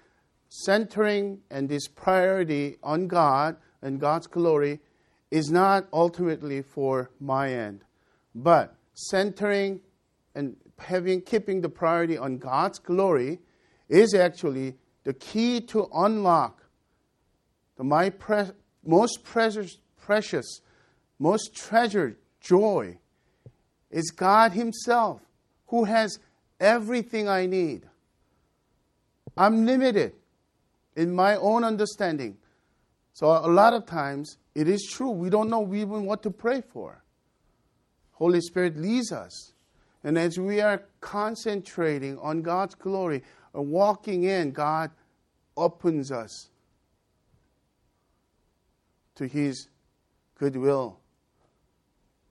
centering 0.51 1.39
and 1.51 1.69
this 1.69 1.89
priority 1.89 2.77
on 2.83 3.07
God 3.07 3.57
and 3.81 3.99
God's 3.99 4.27
glory 4.27 4.81
is 5.31 5.51
not 5.51 5.87
ultimately 5.93 6.61
for 6.61 7.11
my 7.21 7.53
end, 7.53 7.85
but 8.35 8.75
centering 8.93 9.81
and 10.35 10.57
having 10.79 11.23
keeping 11.23 11.61
the 11.61 11.69
priority 11.69 12.19
on 12.19 12.37
God's 12.37 12.81
glory 12.81 13.39
is 13.89 14.13
actually 14.13 14.75
the 15.05 15.15
key 15.15 15.61
to 15.61 15.89
unlock 15.95 16.65
the 17.77 17.85
my 17.85 18.11
pre- 18.11 18.51
most 18.85 19.23
precious, 19.23 19.79
precious, 20.01 20.61
most 21.19 21.55
treasured 21.55 22.17
joy 22.41 22.99
is 23.91 24.11
God 24.11 24.53
Himself 24.53 25.23
who 25.69 25.85
has 25.85 26.19
everything 26.59 27.29
I 27.29 27.47
need. 27.47 27.87
I'm 29.37 29.65
limited 29.65 30.15
in 31.01 31.15
my 31.15 31.37
own 31.37 31.65
understanding. 31.65 32.37
So 33.15 33.27
a 33.27 33.49
lot 33.49 33.73
of 33.73 33.87
times 33.87 34.37
it 34.55 34.69
is 34.69 34.87
true 34.91 35.11
we 35.11 35.31
don't 35.31 35.49
know 35.49 35.75
even 35.75 36.05
what 36.05 36.23
to 36.25 36.31
pray 36.31 36.61
for. 36.61 37.03
Holy 38.13 38.41
Spirit 38.41 38.77
leads 38.77 39.13
us. 39.13 39.55
And 40.05 40.19
as 40.19 40.39
we 40.39 40.61
are 40.61 40.83
concentrating 41.01 42.19
on 42.19 42.43
God's 42.43 42.75
glory 42.75 43.23
and 43.55 43.71
walking 43.71 44.25
in, 44.25 44.53
God 44.53 44.91
opens 45.57 46.13
us 46.13 46.51
to 49.15 49.27
His 49.27 49.69
goodwill. 50.39 50.99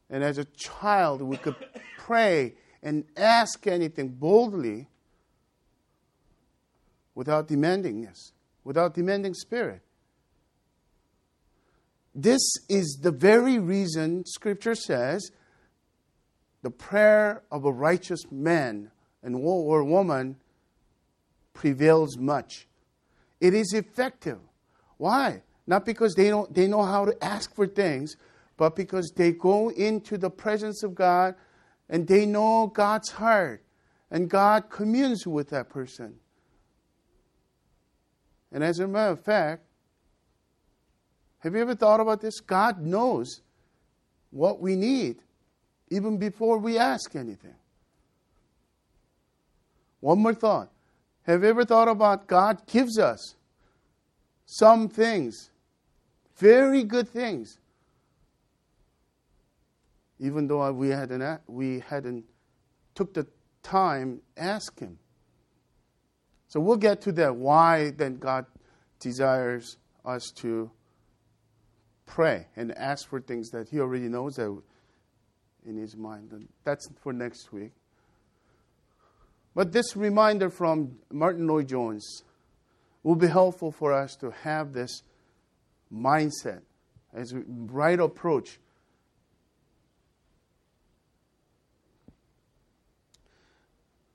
And 0.10 0.24
as 0.24 0.38
a 0.38 0.46
child, 0.46 1.22
we 1.22 1.38
could 1.38 1.56
pray 1.98 2.54
and 2.82 3.06
ask 3.18 3.66
anything 3.68 4.10
boldly 4.10 4.88
without 7.14 7.48
demandingness, 7.48 8.32
without 8.64 8.94
demanding 8.94 9.34
spirit. 9.34 9.82
This 12.14 12.42
is 12.68 13.00
the 13.02 13.12
very 13.12 13.60
reason 13.60 14.26
Scripture 14.26 14.76
says 14.76 15.32
the 16.62 16.72
prayer 16.72 17.44
of 17.52 17.66
a 17.66 17.72
righteous 17.72 18.32
man 18.32 18.92
and 19.24 19.36
or 19.36 19.84
woman 19.84 20.36
prevails 21.54 22.18
much. 22.18 22.68
It 23.40 23.54
is 23.54 23.74
effective. 23.74 24.40
Why? 24.98 25.44
Not 25.68 25.86
because 25.86 26.16
they 26.16 26.30
don't 26.30 26.54
they 26.54 26.68
know 26.68 26.84
how 26.84 27.06
to 27.06 27.24
ask 27.24 27.54
for 27.56 27.68
things, 27.68 28.16
but 28.58 28.76
because 28.76 29.14
they 29.16 29.32
go 29.32 29.70
into 29.70 30.18
the 30.18 30.30
presence 30.30 30.84
of 30.84 30.96
God 30.96 31.36
and 31.88 32.08
they 32.08 32.26
know 32.26 32.68
God's 32.68 33.12
heart 33.12 33.64
and 34.12 34.30
God 34.30 34.70
communes 34.70 35.26
with 35.26 35.50
that 35.50 35.70
person. 35.70 36.16
And 38.52 38.64
as 38.64 38.80
a 38.80 38.88
matter 38.88 39.12
of 39.12 39.20
fact, 39.24 39.64
have 41.40 41.54
you 41.56 41.62
ever 41.62 41.76
thought 41.76 42.00
about 42.00 42.22
this? 42.22 42.40
God 42.40 42.82
knows 42.82 43.42
what 44.32 44.60
we 44.60 44.76
need 44.76 45.18
even 45.90 46.18
before 46.18 46.58
we 46.58 46.78
ask 46.78 47.16
anything. 47.16 47.56
One 50.02 50.20
more 50.20 50.34
thought. 50.34 50.70
Have 51.24 51.44
you 51.44 51.50
ever 51.50 51.66
thought 51.66 51.88
about 51.88 52.28
God 52.28 52.66
gives 52.66 52.98
us 52.98 53.36
some 54.46 54.90
things, 54.90 55.52
very 56.38 56.84
good 56.84 57.08
things, 57.08 57.60
even 60.20 60.48
though 60.48 60.72
we 60.72 60.90
hadn't, 60.90 61.42
we 61.48 61.80
hadn't 61.80 62.26
took 62.96 63.14
the 63.14 63.28
time 63.62 64.22
ask 64.36 64.80
Him. 64.80 64.98
So 66.50 66.60
we'll 66.60 66.78
get 66.78 67.02
to 67.02 67.12
that. 67.14 67.36
Why 67.36 67.92
then 67.92 68.18
God 68.18 68.46
desires 69.00 69.78
us 70.04 70.32
to 70.38 70.70
pray 72.06 72.48
and 72.56 72.76
ask 72.76 73.08
for 73.08 73.22
things 73.22 73.52
that 73.52 73.70
He 73.70 73.80
already 73.80 74.10
knows 74.10 74.36
that 74.36 74.62
in 75.66 75.78
His 75.78 75.96
mind. 75.96 76.32
And 76.32 76.50
that's 76.64 76.90
for 77.02 77.14
next 77.14 77.54
week. 77.54 77.72
But 79.54 79.72
this 79.72 79.96
reminder 79.96 80.50
from 80.50 80.98
Martyn 81.12 81.46
Lloyd-Jones 81.48 82.24
will 83.04 83.16
be 83.16 83.28
helpful 83.28 83.72
for 83.72 83.94
us 83.94 84.16
to 84.18 84.32
have 84.32 84.74
this 84.74 85.04
mindset 85.94 86.62
as 87.14 87.32
a 87.34 87.44
right 87.48 88.00
approach. 88.00 88.60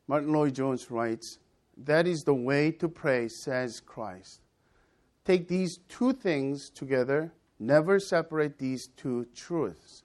Martyn 0.08 0.32
Lloyd-Jones 0.32 0.90
writes, 0.90 1.38
That 1.76 2.06
is 2.06 2.22
the 2.22 2.34
way 2.34 2.70
to 2.72 2.88
pray, 2.88 3.28
says 3.28 3.80
Christ. 3.80 4.40
Take 5.24 5.48
these 5.48 5.78
two 5.88 6.12
things 6.12 6.70
together, 6.70 7.32
never 7.58 7.98
separate 7.98 8.58
these 8.58 8.88
two 8.96 9.26
truths. 9.34 10.02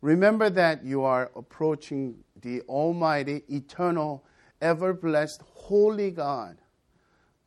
Remember 0.00 0.50
that 0.50 0.84
you 0.84 1.04
are 1.04 1.30
approaching 1.36 2.16
the 2.40 2.62
Almighty, 2.62 3.42
eternal, 3.48 4.24
ever 4.60 4.92
blessed, 4.92 5.42
holy 5.54 6.10
God. 6.10 6.56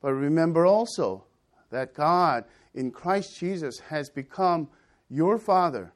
But 0.02 0.14
remember 0.14 0.66
also 0.66 1.26
that 1.72 1.94
God 1.94 2.46
in 2.74 2.92
Christ 2.92 3.38
Jesus 3.38 3.80
has 3.80 4.10
become 4.10 4.70
your 5.10 5.38
Father, 5.38 5.94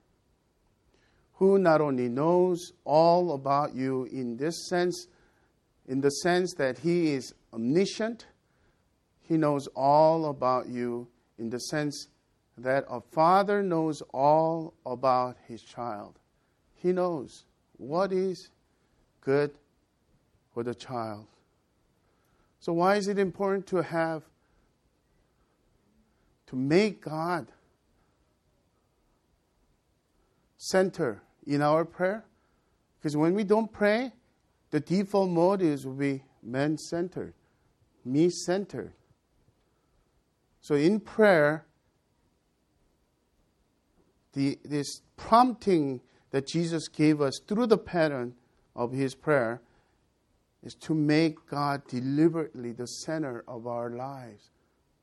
who 1.33 1.59
not 1.59 1.81
only 1.81 2.09
knows 2.09 2.73
all 2.83 3.33
about 3.33 3.75
you 3.75 4.05
in 4.05 4.37
this 4.37 4.67
sense, 4.67 5.07
in 5.87 6.01
the 6.01 6.09
sense 6.09 6.53
that 6.55 6.79
He 6.79 7.13
is 7.13 7.33
omniscient, 7.53 8.25
He 9.21 9.37
knows 9.37 9.67
all 9.75 10.29
about 10.29 10.67
you 10.67 11.07
in 11.37 11.49
the 11.49 11.59
sense 11.59 12.07
that 12.57 12.85
a 12.89 12.99
father 12.99 13.61
knows 13.61 14.01
all 14.13 14.73
about 14.85 15.37
his 15.47 15.61
child. 15.61 16.17
He 16.75 16.91
knows 16.91 17.45
what 17.77 18.11
is 18.11 18.49
good 19.21 19.51
for 20.53 20.63
the 20.63 20.73
child. 20.73 21.27
So, 22.59 22.73
why 22.73 22.95
is 22.95 23.07
it 23.07 23.19
important 23.19 23.67
to 23.67 23.83
have, 23.83 24.23
to 26.47 26.55
make 26.55 27.01
God 27.01 27.47
center 30.57 31.21
in 31.45 31.61
our 31.61 31.85
prayer? 31.85 32.25
Because 32.99 33.15
when 33.15 33.35
we 33.35 33.43
don't 33.43 33.71
pray, 33.71 34.11
the 34.71 34.79
default 34.79 35.29
mode 35.29 35.61
is 35.61 35.85
be 35.85 36.23
man 36.41 36.77
centered, 36.77 37.33
me 38.07 38.29
centered. 38.29 38.93
So, 40.61 40.75
in 40.75 40.99
prayer, 40.99 41.65
the, 44.33 44.57
this 44.63 45.01
prompting 45.15 46.01
that 46.31 46.47
Jesus 46.47 46.87
gave 46.87 47.21
us 47.21 47.39
through 47.47 47.67
the 47.67 47.77
pattern 47.77 48.35
of 48.75 48.91
his 48.91 49.15
prayer 49.15 49.61
is 50.63 50.75
to 50.75 50.93
make 50.93 51.47
God 51.49 51.81
deliberately 51.87 52.71
the 52.71 52.85
center 52.85 53.43
of 53.47 53.67
our 53.67 53.89
lives, 53.89 54.49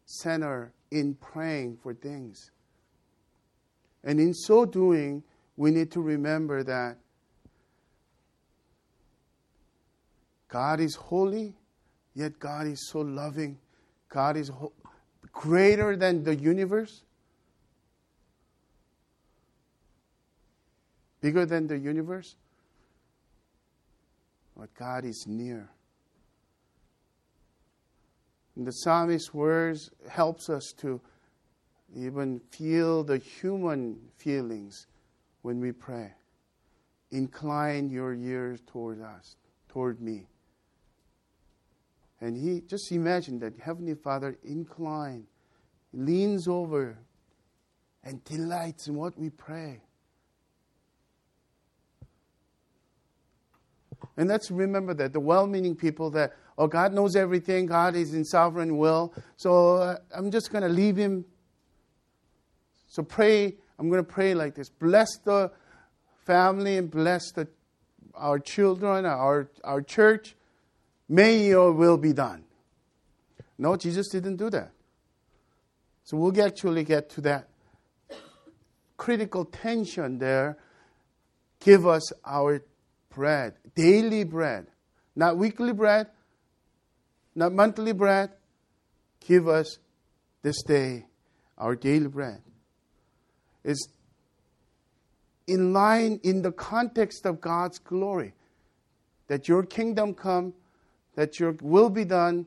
center 0.04 0.72
in 0.90 1.14
praying 1.14 1.78
for 1.82 1.94
things. 1.94 2.50
And 4.02 4.20
in 4.20 4.34
so 4.34 4.64
doing, 4.66 5.22
we 5.56 5.70
need 5.70 5.90
to 5.92 6.00
remember 6.00 6.62
that 6.64 6.98
God 10.48 10.78
is 10.78 10.94
holy, 10.94 11.54
yet 12.14 12.38
God 12.38 12.66
is 12.66 12.88
so 12.88 13.00
loving. 13.00 13.58
God 14.08 14.36
is 14.36 14.48
ho- 14.48 14.72
greater 15.32 15.96
than 15.96 16.22
the 16.22 16.36
universe, 16.36 17.02
bigger 21.20 21.44
than 21.44 21.66
the 21.66 21.78
universe. 21.78 22.36
But 24.56 24.72
God 24.74 25.04
is 25.04 25.24
near. 25.26 25.68
And 28.56 28.66
the 28.66 28.70
psalmist's 28.70 29.34
words 29.34 29.90
helps 30.08 30.48
us 30.48 30.72
to 30.78 31.00
even 31.96 32.40
feel 32.50 33.02
the 33.02 33.18
human 33.18 33.98
feelings 34.16 34.86
when 35.42 35.60
we 35.60 35.72
pray. 35.72 36.12
Incline 37.10 37.90
your 37.90 38.14
ears 38.14 38.60
toward 38.66 39.00
us, 39.00 39.36
toward 39.68 40.00
me. 40.00 40.26
And 42.20 42.36
he 42.36 42.60
just 42.60 42.90
imagine 42.92 43.38
that 43.40 43.58
Heavenly 43.58 43.94
Father 43.94 44.38
incline, 44.44 45.26
leans 45.92 46.48
over, 46.48 46.98
and 48.02 48.22
delights 48.24 48.88
in 48.88 48.94
what 48.94 49.18
we 49.18 49.30
pray. 49.30 49.80
And 54.16 54.28
let's 54.28 54.50
remember 54.50 54.94
that 54.94 55.12
the 55.12 55.20
well 55.20 55.46
meaning 55.46 55.74
people 55.74 56.10
that, 56.10 56.34
oh, 56.58 56.66
God 56.66 56.92
knows 56.92 57.16
everything, 57.16 57.66
God 57.66 57.96
is 57.96 58.14
in 58.14 58.24
sovereign 58.24 58.76
will, 58.76 59.12
so 59.36 59.76
uh, 59.76 59.96
I'm 60.14 60.30
just 60.30 60.52
going 60.52 60.62
to 60.62 60.68
leave 60.68 60.96
Him. 60.96 61.24
So 62.88 63.02
pray, 63.02 63.56
I'm 63.78 63.88
going 63.88 64.04
to 64.04 64.08
pray 64.08 64.34
like 64.34 64.54
this 64.54 64.68
bless 64.68 65.08
the 65.24 65.50
family 66.24 66.76
and 66.76 66.90
bless 66.90 67.32
the, 67.32 67.48
our 68.14 68.38
children, 68.38 69.04
our, 69.04 69.50
our 69.64 69.82
church. 69.82 70.36
May 71.08 71.46
your 71.48 71.72
will 71.72 71.96
be 71.96 72.12
done. 72.12 72.44
No, 73.58 73.76
Jesus 73.76 74.08
didn't 74.08 74.36
do 74.36 74.50
that. 74.50 74.72
So 76.04 76.16
we'll 76.16 76.42
actually 76.42 76.84
get 76.84 77.08
to 77.10 77.20
that 77.22 77.48
critical 78.96 79.44
tension 79.44 80.18
there. 80.18 80.58
Give 81.60 81.86
us 81.86 82.12
our 82.24 82.62
bread, 83.10 83.54
daily 83.74 84.24
bread. 84.24 84.66
not 85.16 85.36
weekly 85.36 85.72
bread, 85.72 86.08
not 87.34 87.52
monthly 87.52 87.92
bread. 87.92 88.30
Give 89.20 89.48
us 89.48 89.78
this 90.42 90.62
day 90.62 91.06
our 91.56 91.76
daily 91.76 92.08
bread. 92.08 92.42
Is 93.62 93.88
in 95.46 95.72
line 95.72 96.20
in 96.22 96.42
the 96.42 96.52
context 96.52 97.24
of 97.26 97.40
God's 97.40 97.78
glory. 97.78 98.34
That 99.28 99.48
your 99.48 99.64
kingdom 99.64 100.14
come, 100.14 100.52
that 101.14 101.38
your 101.38 101.52
will 101.60 101.90
be 101.90 102.04
done, 102.04 102.46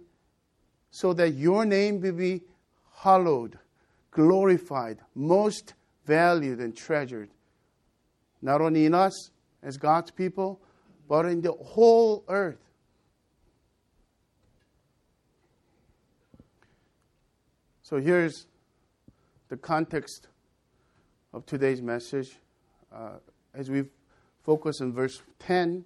so 0.91 1.13
that 1.13 1.31
your 1.31 1.65
name 1.65 2.01
will 2.01 2.13
be 2.13 2.41
hallowed, 2.93 3.57
glorified, 4.11 4.99
most 5.15 5.73
valued 6.05 6.59
and 6.59 6.75
treasured, 6.75 7.29
not 8.41 8.61
only 8.61 8.85
in 8.85 8.93
us 8.93 9.31
as 9.61 9.77
God's 9.77 10.11
people, 10.11 10.59
but 11.07 11.25
in 11.25 11.41
the 11.41 11.51
whole 11.51 12.23
earth. 12.27 12.59
So 17.83 18.01
here's 18.01 18.47
the 19.47 19.55
context 19.55 20.27
of 21.33 21.45
today's 21.45 21.81
message 21.81 22.35
uh, 22.93 23.19
as 23.53 23.69
we 23.69 23.85
focus 24.43 24.81
on 24.81 24.91
verse 24.91 25.21
10. 25.39 25.85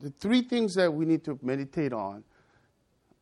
The 0.00 0.10
three 0.10 0.42
things 0.42 0.74
that 0.74 0.92
we 0.92 1.04
need 1.04 1.24
to 1.24 1.38
meditate 1.42 1.92
on. 1.92 2.24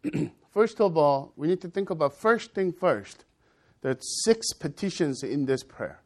first 0.52 0.80
of 0.80 0.96
all, 0.96 1.32
we 1.36 1.48
need 1.48 1.60
to 1.62 1.68
think 1.68 1.90
about 1.90 2.14
first 2.14 2.54
thing 2.54 2.72
first. 2.72 3.24
There's 3.80 4.24
six 4.24 4.52
petitions 4.52 5.22
in 5.22 5.46
this 5.46 5.62
prayer. 5.62 6.00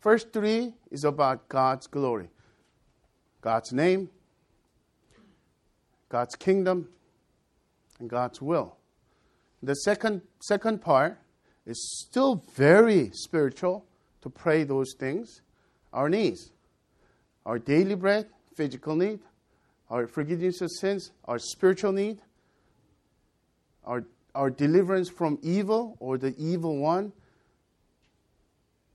First 0.00 0.32
three 0.32 0.74
is 0.90 1.04
about 1.04 1.48
God's 1.48 1.86
glory, 1.86 2.28
God's 3.40 3.72
name, 3.72 4.10
God's 6.08 6.36
kingdom, 6.36 6.88
and 7.98 8.10
God's 8.10 8.40
will. 8.40 8.76
The 9.62 9.74
second, 9.74 10.22
second 10.40 10.82
part 10.82 11.18
is 11.66 12.04
still 12.06 12.44
very 12.54 13.10
spiritual 13.14 13.86
to 14.20 14.28
pray 14.28 14.64
those 14.64 14.94
things. 14.98 15.40
Our 15.92 16.08
needs, 16.08 16.52
our 17.46 17.58
daily 17.58 17.94
bread, 17.94 18.26
physical 18.54 18.94
need, 18.96 19.20
our 19.94 20.08
forgiveness 20.08 20.60
of 20.60 20.72
sins, 20.72 21.12
our 21.26 21.38
spiritual 21.38 21.92
need, 21.92 22.18
our, 23.84 24.02
our 24.34 24.50
deliverance 24.50 25.08
from 25.08 25.38
evil 25.40 25.96
or 26.00 26.18
the 26.18 26.34
evil 26.36 26.78
one, 26.78 27.12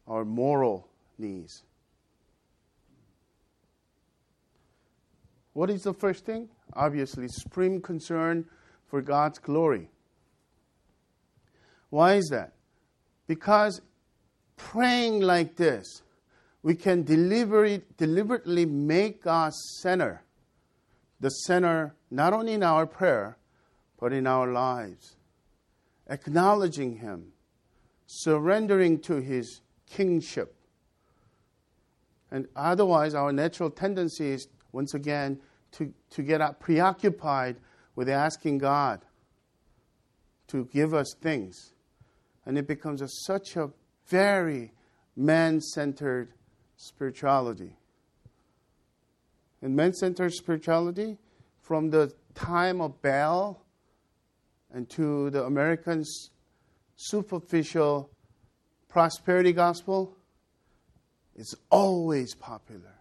our 0.10 0.26
moral 0.26 0.90
needs. 1.18 1.64
What 5.54 5.70
is 5.70 5.84
the 5.84 5.94
first 5.94 6.26
thing? 6.26 6.50
Obviously, 6.74 7.30
supreme 7.30 7.82
concern 7.82 8.44
for 8.86 9.02
God's 9.02 9.40
glory. 9.40 9.88
Why 11.92 12.16
is 12.16 12.28
that? 12.32 12.52
Because 13.26 13.80
praying 14.58 15.22
like 15.22 15.56
this, 15.56 16.02
we 16.62 16.76
can 16.76 17.04
deliberately 17.04 18.66
make 18.66 19.24
God 19.24 19.54
center, 19.54 20.24
the 21.20 21.30
center 21.30 21.96
not 22.10 22.34
only 22.34 22.54
in 22.54 22.64
our 22.64 22.86
prayer, 22.86 23.38
but 24.00 24.14
in 24.14 24.26
our 24.26 24.48
lives. 24.48 25.16
Acknowledging 26.10 26.98
Him, 26.98 27.34
surrendering 28.08 29.00
to 29.02 29.18
His 29.18 29.62
kingship. 29.90 30.56
And 32.32 32.48
otherwise, 32.56 33.14
our 33.14 33.32
natural 33.32 33.70
tendency 33.70 34.32
is, 34.32 34.48
once 34.72 34.94
again, 34.94 35.40
to, 35.74 35.94
to 36.12 36.24
get 36.24 36.60
preoccupied 36.60 37.58
with 37.96 38.10
asking 38.10 38.60
God 38.60 39.02
to 40.48 40.66
give 40.66 40.94
us 40.94 41.14
things 41.22 41.74
and 42.50 42.58
it 42.58 42.66
becomes 42.66 43.02
a, 43.04 43.08
such 43.08 43.56
a 43.58 43.70
very 44.08 44.72
man 45.16 45.62
centered 45.62 46.34
spirituality. 46.78 47.78
And 49.62 49.76
man 49.76 49.94
centered 49.94 50.34
spirituality, 50.34 51.18
from 51.62 51.90
the 51.90 52.14
time 52.34 52.82
of 52.82 53.02
Baal 53.02 53.66
and 54.74 54.90
to 54.92 55.30
the 55.30 55.44
American 55.44 56.04
superficial 56.96 58.10
prosperity 58.88 59.54
gospel, 59.54 60.16
is 61.36 61.56
always 61.70 62.36
popular. 62.36 62.96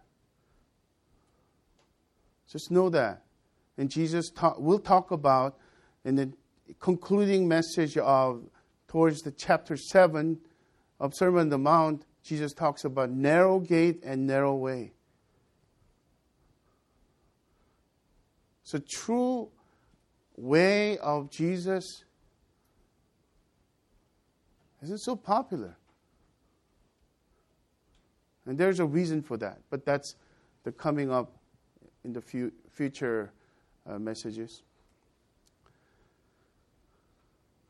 Just 2.51 2.71
know 2.71 2.89
that. 2.89 3.23
And 3.77 3.89
Jesus 3.89 4.29
talk, 4.29 4.59
will 4.59 4.79
talk 4.79 5.11
about 5.11 5.57
in 6.03 6.15
the 6.15 6.33
concluding 6.79 7.47
message 7.47 7.97
of 7.97 8.43
towards 8.87 9.21
the 9.21 9.31
chapter 9.31 9.77
7 9.77 10.39
of 10.99 11.13
Sermon 11.13 11.41
on 11.41 11.49
the 11.49 11.57
Mount, 11.57 12.05
Jesus 12.23 12.53
talks 12.53 12.83
about 12.83 13.11
narrow 13.11 13.59
gate 13.59 14.01
and 14.03 14.27
narrow 14.27 14.55
way. 14.55 14.93
So, 18.69 18.77
true 18.87 19.49
way 20.37 20.99
of 20.99 21.31
Jesus 21.31 22.03
isn't 24.83 24.99
so 24.99 25.15
popular. 25.15 25.75
And 28.45 28.59
there's 28.59 28.79
a 28.79 28.85
reason 28.85 29.23
for 29.23 29.37
that, 29.37 29.57
but 29.71 29.85
that's 29.87 30.13
the 30.65 30.71
coming 30.71 31.09
up 31.09 31.31
in 32.03 32.13
the 32.13 32.21
future 32.21 33.31
uh, 33.89 33.97
messages. 33.97 34.61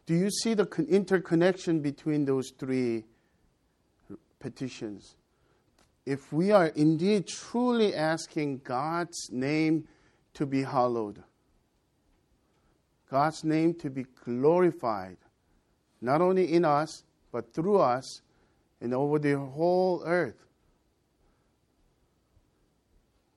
Do 0.06 0.16
you 0.16 0.30
see 0.30 0.54
the 0.54 0.68
interconnection 0.90 1.80
between 1.80 2.26
those 2.26 2.52
three 2.60 3.06
petitions? 4.42 5.16
If 6.06 6.34
we 6.34 6.52
are 6.52 6.68
indeed 6.68 7.26
truly 7.26 7.96
asking 7.96 8.64
God's 8.66 9.30
name 9.32 9.88
to 10.40 10.46
be 10.46 10.64
hallowed, 10.64 11.22
God's 13.12 13.44
name 13.44 13.74
to 13.74 13.90
be 13.90 14.06
glorified, 14.24 15.18
not 16.00 16.22
only 16.22 16.54
in 16.54 16.64
us, 16.64 17.04
but 17.30 17.54
through 17.54 17.80
us 17.80 18.22
and 18.80 18.94
over 18.94 19.20
the 19.20 19.38
whole 19.38 20.02
earth, 20.06 20.46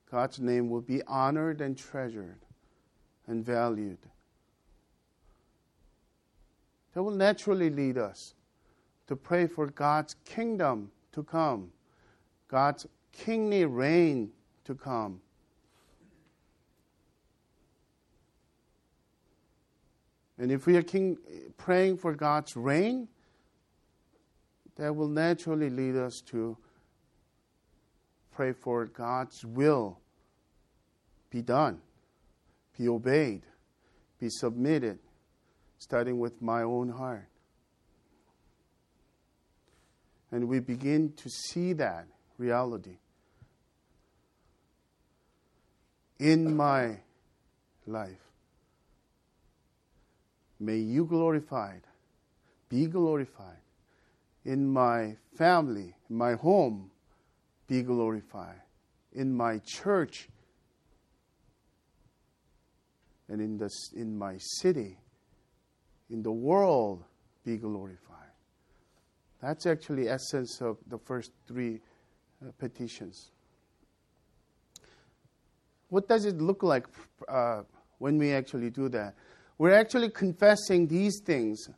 God's 0.09 0.39
name 0.39 0.69
will 0.69 0.79
be 0.79 1.03
honored 1.03 1.59
and 1.59 1.77
treasured 1.77 2.39
and 3.27 3.43
valued. 3.43 3.97
That 6.93 7.03
will 7.03 7.11
naturally 7.11 7.69
lead 7.69 7.97
us 7.97 8.33
to 9.07 9.17
pray 9.17 9.47
for 9.47 9.67
God's 9.67 10.15
kingdom 10.23 10.89
to 11.11 11.21
come, 11.21 11.69
God's 12.47 12.87
kingly 13.11 13.65
reign 13.65 14.31
to 14.63 14.73
come. 14.73 15.19
And 20.37 20.51
if 20.51 20.65
we 20.65 20.75
are 20.77 20.81
king, 20.81 21.17
praying 21.57 21.97
for 21.97 22.13
God's 22.13 22.55
reign, 22.55 23.07
that 24.75 24.95
will 24.95 25.07
naturally 25.07 25.69
lead 25.69 25.95
us 25.95 26.21
to 26.27 26.57
pray 28.31 28.51
for 28.51 28.85
God's 28.85 29.45
will 29.45 29.99
be 31.29 31.41
done, 31.41 31.81
be 32.77 32.87
obeyed, 32.87 33.43
be 34.19 34.29
submitted 34.29 34.99
starting 35.83 36.17
with 36.17 36.41
my 36.41 36.63
own 36.63 36.89
heart. 36.89 37.27
And 40.31 40.47
we 40.47 40.59
begin 40.59 41.13
to 41.17 41.29
see 41.29 41.73
that 41.73 42.07
reality 42.37 42.97
in 46.19 46.55
my 46.55 46.97
life. 47.85 48.22
May 50.63 50.77
you 50.77 51.03
glorified, 51.03 51.81
be 52.69 52.85
glorified. 52.85 53.57
In 54.45 54.65
my 54.65 55.17
family, 55.35 55.93
in 56.09 56.15
my 56.15 56.35
home, 56.35 56.89
be 57.67 57.81
glorified. 57.81 58.61
In 59.11 59.35
my 59.35 59.59
church, 59.65 60.29
and 63.27 63.41
in, 63.41 63.57
the, 63.57 63.69
in 63.93 64.17
my 64.17 64.37
city, 64.37 64.97
in 66.09 66.23
the 66.23 66.31
world, 66.31 67.03
be 67.43 67.57
glorified. 67.57 68.31
That's 69.41 69.65
actually 69.65 70.07
essence 70.07 70.61
of 70.61 70.77
the 70.87 70.97
first 70.97 71.31
three 71.45 71.81
uh, 72.41 72.51
petitions. 72.57 73.31
What 75.89 76.07
does 76.07 76.23
it 76.23 76.37
look 76.37 76.63
like 76.63 76.87
uh, 77.27 77.63
when 77.97 78.17
we 78.17 78.31
actually 78.31 78.69
do 78.69 78.87
that? 78.89 79.13
We're 79.57 79.73
actually 79.73 80.09
confessing 80.09 80.87
these 80.87 81.21
things 81.23 81.69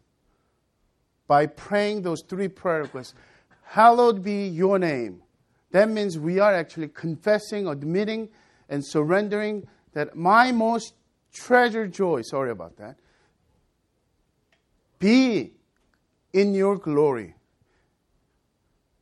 by 1.27 1.47
praying 1.47 2.03
those 2.03 2.21
three 2.27 2.47
prayer 2.47 2.83
requests. 2.83 3.13
Hallowed 3.63 4.23
be 4.23 4.47
your 4.47 4.79
name. 4.79 5.21
That 5.71 5.89
means 5.89 6.17
we 6.17 6.39
are 6.39 6.53
actually 6.53 6.89
confessing, 6.89 7.67
admitting, 7.67 8.29
and 8.69 8.85
surrendering 8.85 9.67
that 9.93 10.15
my 10.15 10.51
most 10.51 10.93
treasured 11.33 11.93
joy, 11.93 12.21
sorry 12.21 12.51
about 12.51 12.77
that, 12.77 12.95
be 14.99 15.51
in 16.31 16.53
your 16.53 16.77
glory. 16.77 17.35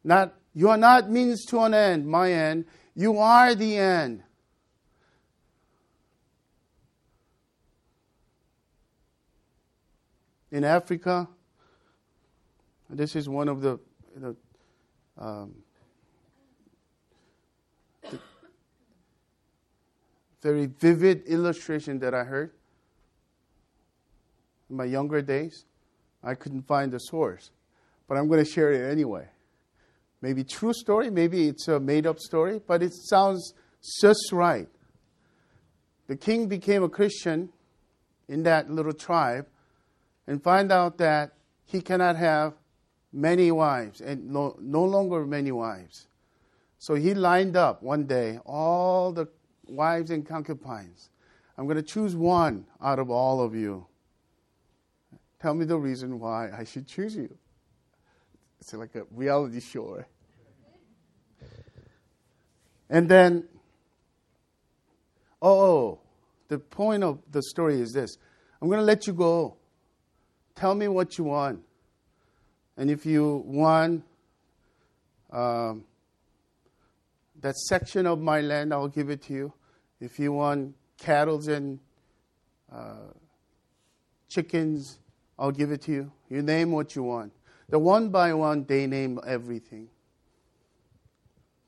Not 0.04 0.34
you 0.56 0.70
are 0.70 0.78
not 0.78 1.10
means 1.10 1.46
to 1.46 1.60
an 1.62 1.74
end, 1.74 2.08
my 2.08 2.32
end. 2.32 2.66
You 2.96 3.18
are 3.18 3.56
the 3.56 3.78
end. 3.78 4.24
In 10.54 10.64
Africa, 10.64 11.28
this 12.88 13.16
is 13.16 13.28
one 13.28 13.50
of 13.50 13.62
the, 13.62 13.80
the, 14.16 14.36
um, 15.18 15.56
the 18.12 18.20
very 20.44 20.68
vivid 20.68 21.24
illustration 21.26 21.98
that 21.98 22.14
I 22.14 22.24
heard 22.24 22.52
in 24.70 24.76
my 24.76 24.86
younger 24.86 25.24
days. 25.24 25.66
I 26.24 26.36
couldn't 26.36 26.68
find 26.68 26.92
the 26.92 27.00
source, 27.00 27.50
but 28.08 28.16
I'm 28.20 28.28
going 28.28 28.46
to 28.46 28.50
share 28.50 28.72
it 28.72 28.92
anyway. 28.92 29.28
Maybe 30.22 30.44
true 30.44 30.74
story, 30.74 31.10
maybe 31.10 31.48
it's 31.48 31.68
a 31.68 31.80
made 31.80 32.06
up 32.06 32.20
story, 32.20 32.62
but 32.68 32.84
it 32.84 32.94
sounds 32.94 33.56
just 34.00 34.32
right. 34.32 34.68
The 36.06 36.16
king 36.16 36.48
became 36.48 36.84
a 36.84 36.90
Christian 36.90 37.50
in 38.30 38.44
that 38.44 38.70
little 38.70 38.94
tribe 38.94 39.48
and 40.28 40.42
find 40.42 40.72
out 40.72 40.98
that 40.98 41.34
he 41.66 41.82
cannot 41.82 42.16
have 42.16 42.54
many 43.12 43.52
wives 43.52 44.02
and 44.02 44.30
no, 44.30 44.58
no 44.60 44.84
longer 44.84 45.26
many 45.26 45.52
wives. 45.52 46.08
So 46.80 46.96
he 46.96 47.14
lined 47.14 47.56
up 47.56 47.82
one 47.82 48.06
day 48.06 48.40
all 48.46 49.12
the 49.12 49.28
wives 49.68 50.12
and 50.12 50.26
concubines. 50.26 51.10
I'm 51.58 51.66
going 51.66 51.78
to 51.78 51.84
choose 51.84 52.16
one 52.16 52.66
out 52.82 53.00
of 53.00 53.10
all 53.10 53.42
of 53.42 53.56
you. 53.56 53.86
Tell 55.40 55.54
me 55.54 55.66
the 55.66 55.78
reason 55.78 56.20
why 56.20 56.50
I 56.52 56.64
should 56.64 56.88
choose 56.88 57.16
you. 57.16 57.38
It's 58.60 58.74
like 58.74 58.96
a 58.96 59.04
reality 59.12 59.60
show. 59.60 60.04
And 62.90 63.10
then, 63.10 63.46
oh, 65.42 65.62
oh, 65.62 66.00
the 66.48 66.60
point 66.60 67.04
of 67.04 67.20
the 67.30 67.42
story 67.42 67.82
is 67.82 67.92
this 67.92 68.18
I'm 68.62 68.68
going 68.68 68.80
to 68.80 68.86
let 68.86 69.06
you 69.08 69.14
go. 69.14 69.58
Tell 70.56 70.76
me 70.76 70.88
what 70.88 71.18
you 71.18 71.26
want. 71.26 71.62
And 72.78 72.90
if 72.90 73.06
you 73.06 73.44
want 73.46 74.04
um, 75.32 75.86
that 77.42 77.56
section 77.56 78.06
of 78.06 78.20
my 78.20 78.42
land, 78.42 78.74
I'll 78.74 78.88
give 78.88 79.10
it 79.10 79.22
to 79.24 79.34
you. 79.34 79.54
If 80.00 80.20
you 80.20 80.34
want 80.34 80.76
cattle 80.98 81.48
and 81.50 81.80
uh, 82.72 83.12
chickens, 84.30 85.00
I'll 85.38 85.52
give 85.52 85.72
it 85.72 85.82
to 85.84 85.92
you. 85.92 86.12
You 86.30 86.42
name 86.42 86.72
what 86.72 86.96
you 86.96 87.04
want. 87.04 87.34
The 87.70 87.80
one 87.80 88.10
by 88.10 88.34
one, 88.34 88.66
they 88.66 88.88
name 88.88 89.20
everything 89.26 89.90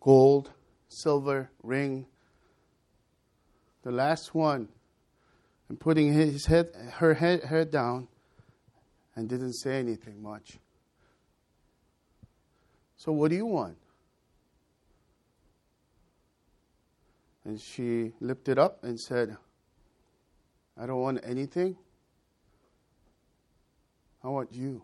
gold, 0.05 0.51
silver 0.87 1.49
ring. 1.63 2.05
The 3.81 3.91
last 3.91 4.35
one, 4.35 4.69
and 5.67 5.79
putting 5.79 6.13
his 6.13 6.45
head, 6.45 6.69
her 6.93 7.15
head, 7.15 7.43
head 7.43 7.71
down, 7.71 8.07
and 9.15 9.29
didn't 9.29 9.53
say 9.53 9.79
anything 9.79 10.21
much. 10.21 10.57
So, 12.97 13.11
what 13.11 13.29
do 13.29 13.35
you 13.35 13.45
want? 13.45 13.77
And 17.43 17.61
she 17.61 18.11
lifted 18.19 18.57
up 18.57 18.83
and 18.83 18.99
said, 18.99 19.37
I 20.77 20.85
don't 20.85 20.99
want 20.99 21.19
anything. 21.23 21.77
I 24.23 24.29
want 24.29 24.51
you. 24.51 24.81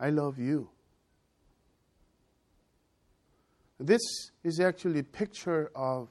I 0.00 0.10
love 0.10 0.38
you. 0.38 0.68
This 3.78 4.00
is 4.42 4.58
actually 4.58 5.00
a 5.00 5.04
picture 5.04 5.70
of 5.74 6.08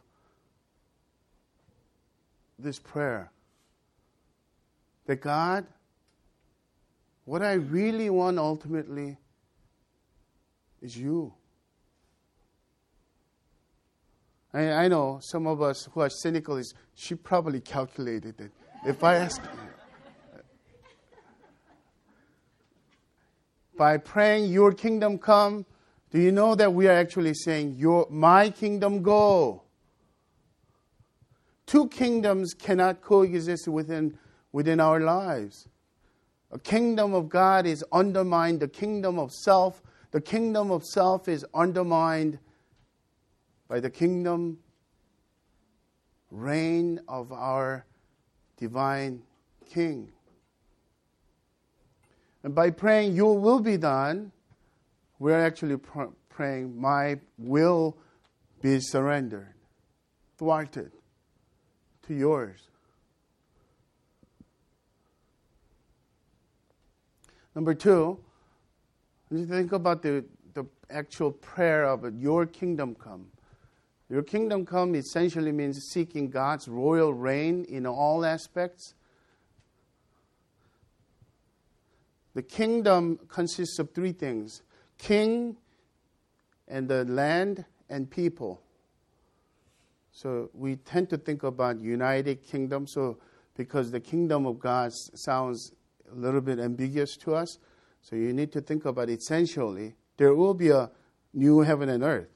this 2.57 2.79
prayer. 2.79 3.31
That 5.05 5.21
God, 5.21 5.65
what 7.27 7.41
I 7.41 7.55
really 7.55 8.09
want 8.09 8.39
ultimately 8.39 9.17
is 10.81 10.95
you. 10.95 11.33
I, 14.53 14.69
I 14.71 14.87
know 14.87 15.19
some 15.21 15.45
of 15.45 15.61
us 15.61 15.89
who 15.91 15.99
are 15.99 16.09
cynical 16.09 16.55
is 16.55 16.73
she 16.95 17.15
probably 17.15 17.59
calculated 17.59 18.39
it. 18.39 18.51
If 18.85 19.03
I 19.03 19.15
ask 19.15 19.41
by 23.77 23.97
praying 23.97 24.49
your 24.49 24.71
kingdom 24.71 25.17
come, 25.17 25.65
do 26.11 26.21
you 26.21 26.31
know 26.31 26.55
that 26.55 26.73
we 26.73 26.87
are 26.87 26.95
actually 26.97 27.33
saying, 27.33 27.75
Your, 27.77 28.07
My 28.09 28.51
kingdom 28.51 29.01
go? 29.01 29.63
Two 31.65 31.89
kingdoms 31.89 32.53
cannot 32.53 33.01
coexist 33.01 33.67
within, 33.67 34.17
within 34.53 34.79
our 34.79 35.01
lives. 35.01 35.67
A 36.51 36.59
kingdom 36.59 37.13
of 37.13 37.29
God 37.29 37.65
is 37.65 37.83
undermined, 37.91 38.59
the 38.59 38.67
kingdom 38.67 39.19
of 39.19 39.31
self. 39.31 39.81
The 40.11 40.21
kingdom 40.21 40.71
of 40.71 40.85
self 40.85 41.27
is 41.27 41.45
undermined 41.53 42.39
by 43.67 43.79
the 43.79 43.89
kingdom 43.89 44.59
reign 46.31 46.99
of 47.07 47.31
our 47.31 47.85
divine 48.57 49.21
King. 49.69 50.09
And 52.43 52.55
by 52.55 52.69
praying, 52.69 53.15
Your 53.15 53.37
will 53.37 53.59
be 53.59 53.77
done, 53.77 54.31
we're 55.19 55.39
actually 55.39 55.77
pr- 55.77 56.13
praying, 56.29 56.79
My 56.79 57.19
will 57.37 57.97
be 58.61 58.79
surrendered, 58.79 59.53
thwarted 60.37 60.91
to 62.03 62.13
yours. 62.13 62.69
Number 67.57 67.73
two, 67.73 68.19
you 69.31 69.47
think 69.47 69.71
about 69.71 70.03
the, 70.03 70.23
the 70.53 70.63
actual 70.91 71.31
prayer 71.31 71.85
of 71.85 72.05
your 72.13 72.45
kingdom 72.45 72.93
come. 72.93 73.31
Your 74.11 74.21
kingdom 74.21 74.63
come 74.63 74.93
essentially 74.93 75.51
means 75.51 75.79
seeking 75.91 76.29
God's 76.29 76.67
royal 76.67 77.15
reign 77.15 77.65
in 77.67 77.87
all 77.87 78.23
aspects. 78.23 78.93
The 82.35 82.43
kingdom 82.43 83.17
consists 83.27 83.79
of 83.79 83.91
three 83.91 84.11
things 84.11 84.61
king 84.99 85.57
and 86.67 86.87
the 86.87 87.05
land 87.05 87.65
and 87.89 88.07
people. 88.07 88.61
So 90.11 90.51
we 90.53 90.75
tend 90.75 91.09
to 91.09 91.17
think 91.17 91.41
about 91.41 91.79
united 91.79 92.43
kingdom. 92.43 92.85
So 92.85 93.17
because 93.55 93.89
the 93.89 93.99
kingdom 93.99 94.45
of 94.45 94.59
God 94.59 94.91
sounds 94.93 95.71
a 96.11 96.15
little 96.15 96.41
bit 96.41 96.59
ambiguous 96.59 97.17
to 97.17 97.35
us, 97.35 97.57
so 98.01 98.15
you 98.15 98.33
need 98.33 98.51
to 98.53 98.61
think 98.61 98.85
about 98.85 99.09
essentially 99.09 99.95
there 100.17 100.33
will 100.33 100.53
be 100.53 100.69
a 100.69 100.89
new 101.33 101.59
heaven 101.61 101.89
and 101.89 102.03
earth. 102.03 102.27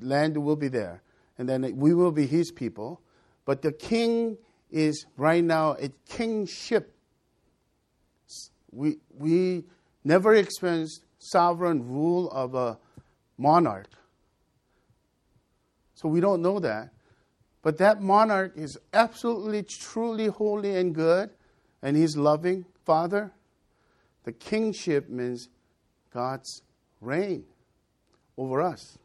Land 0.00 0.36
will 0.36 0.56
be 0.56 0.68
there, 0.68 1.02
and 1.36 1.48
then 1.48 1.76
we 1.76 1.94
will 1.94 2.12
be 2.12 2.26
His 2.26 2.50
people. 2.50 3.00
But 3.44 3.62
the 3.62 3.72
king 3.72 4.38
is 4.70 5.06
right 5.16 5.42
now 5.42 5.72
a 5.72 5.88
kingship. 6.08 6.94
We 8.70 8.98
we 9.16 9.64
never 10.04 10.34
experienced 10.34 11.04
sovereign 11.18 11.88
rule 11.88 12.30
of 12.30 12.54
a 12.54 12.78
monarch. 13.36 13.88
So 15.94 16.08
we 16.08 16.20
don't 16.20 16.42
know 16.42 16.60
that. 16.60 16.90
But 17.62 17.78
that 17.78 18.00
monarch 18.00 18.52
is 18.56 18.78
absolutely, 18.92 19.64
truly 19.64 20.26
holy 20.26 20.76
and 20.76 20.94
good, 20.94 21.30
and 21.82 21.96
he's 21.96 22.16
loving 22.16 22.64
Father. 22.88 23.32
The 24.24 24.32
kingship 24.32 25.10
means 25.10 25.50
God's 26.10 26.62
reign 27.02 27.44
over 28.38 28.62
us. 28.62 28.96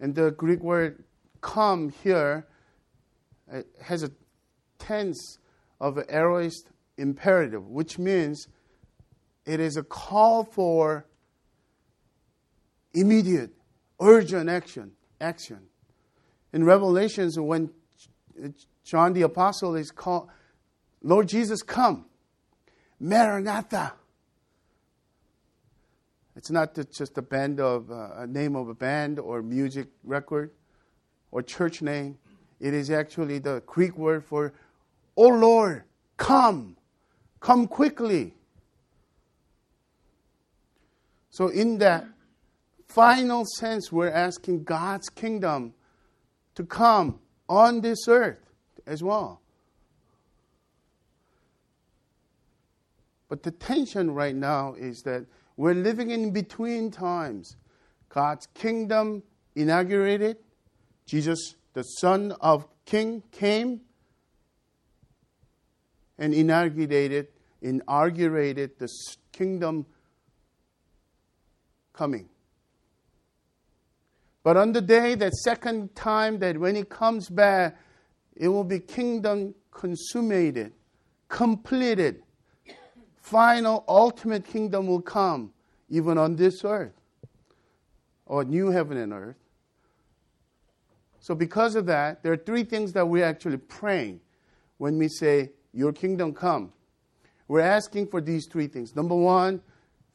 And 0.00 0.12
the 0.12 0.32
Greek 0.32 0.58
word 0.58 1.04
come 1.40 1.90
here 2.02 2.48
has 3.80 4.02
a 4.02 4.10
tense 4.80 5.38
of 5.80 5.98
an 5.98 6.06
aorist 6.08 6.66
imperative, 6.96 7.64
which 7.68 7.96
means 7.96 8.48
it 9.46 9.60
is 9.60 9.76
a 9.76 9.84
call 9.84 10.42
for 10.42 11.06
immediate, 12.92 13.52
urgent 14.00 14.48
action. 14.50 14.90
Action. 15.20 15.60
In 16.52 16.64
Revelations, 16.64 17.38
when 17.38 17.70
John 18.82 19.12
the 19.12 19.22
Apostle 19.22 19.76
is 19.76 19.92
called, 19.92 20.28
Lord 21.02 21.28
Jesus, 21.28 21.62
come. 21.62 22.06
Maranatha. 23.00 23.94
It's 26.36 26.50
not 26.50 26.76
just 26.92 27.18
a 27.18 27.22
band 27.22 27.60
of 27.60 27.90
uh, 27.90 28.10
a 28.18 28.26
name 28.26 28.54
of 28.54 28.68
a 28.68 28.74
band 28.74 29.18
or 29.18 29.42
music 29.42 29.88
record 30.04 30.52
or 31.30 31.42
church 31.42 31.82
name. 31.82 32.18
It 32.60 32.74
is 32.74 32.90
actually 32.90 33.38
the 33.38 33.62
Greek 33.66 33.96
word 33.96 34.24
for, 34.24 34.52
Oh 35.16 35.28
Lord, 35.28 35.82
come, 36.16 36.76
come 37.40 37.66
quickly. 37.66 38.34
So, 41.30 41.48
in 41.48 41.78
that 41.78 42.06
final 42.88 43.44
sense, 43.44 43.92
we're 43.92 44.10
asking 44.10 44.64
God's 44.64 45.08
kingdom 45.08 45.74
to 46.54 46.64
come 46.64 47.20
on 47.48 47.80
this 47.80 48.08
earth 48.08 48.40
as 48.86 49.02
well. 49.02 49.40
But 53.28 53.42
the 53.42 53.50
tension 53.50 54.10
right 54.10 54.34
now 54.34 54.74
is 54.74 55.02
that 55.02 55.26
we're 55.56 55.74
living 55.74 56.10
in 56.10 56.32
between 56.32 56.90
times. 56.90 57.56
God's 58.08 58.46
kingdom 58.54 59.22
inaugurated, 59.54 60.38
Jesus, 61.04 61.56
the 61.74 61.82
Son 61.82 62.32
of 62.40 62.66
King, 62.86 63.22
came 63.32 63.80
and 66.18 66.32
inaugurated, 66.32 67.28
inaugurated 67.60 68.78
the 68.78 68.88
kingdom 69.32 69.84
coming. 71.92 72.28
But 74.42 74.56
on 74.56 74.72
the 74.72 74.80
day, 74.80 75.14
that 75.16 75.34
second 75.34 75.94
time, 75.94 76.38
that 76.38 76.56
when 76.56 76.74
he 76.74 76.84
comes 76.84 77.28
back, 77.28 77.76
it 78.36 78.48
will 78.48 78.64
be 78.64 78.78
kingdom 78.78 79.54
consummated, 79.70 80.72
completed. 81.28 82.22
Final, 83.28 83.84
ultimate 83.86 84.46
kingdom 84.46 84.86
will 84.86 85.02
come, 85.02 85.52
even 85.90 86.16
on 86.16 86.34
this 86.36 86.64
earth, 86.64 86.94
or 88.24 88.42
new 88.42 88.70
heaven 88.70 88.96
and 88.96 89.12
earth. 89.12 89.36
So, 91.20 91.34
because 91.34 91.74
of 91.74 91.84
that, 91.86 92.22
there 92.22 92.32
are 92.32 92.38
three 92.38 92.64
things 92.64 92.94
that 92.94 93.06
we're 93.06 93.26
actually 93.26 93.58
praying 93.58 94.20
when 94.78 94.96
we 94.96 95.08
say, 95.08 95.50
Your 95.74 95.92
kingdom 95.92 96.32
come. 96.32 96.72
We're 97.48 97.60
asking 97.60 98.06
for 98.06 98.22
these 98.22 98.46
three 98.46 98.66
things. 98.66 98.96
Number 98.96 99.14
one, 99.14 99.60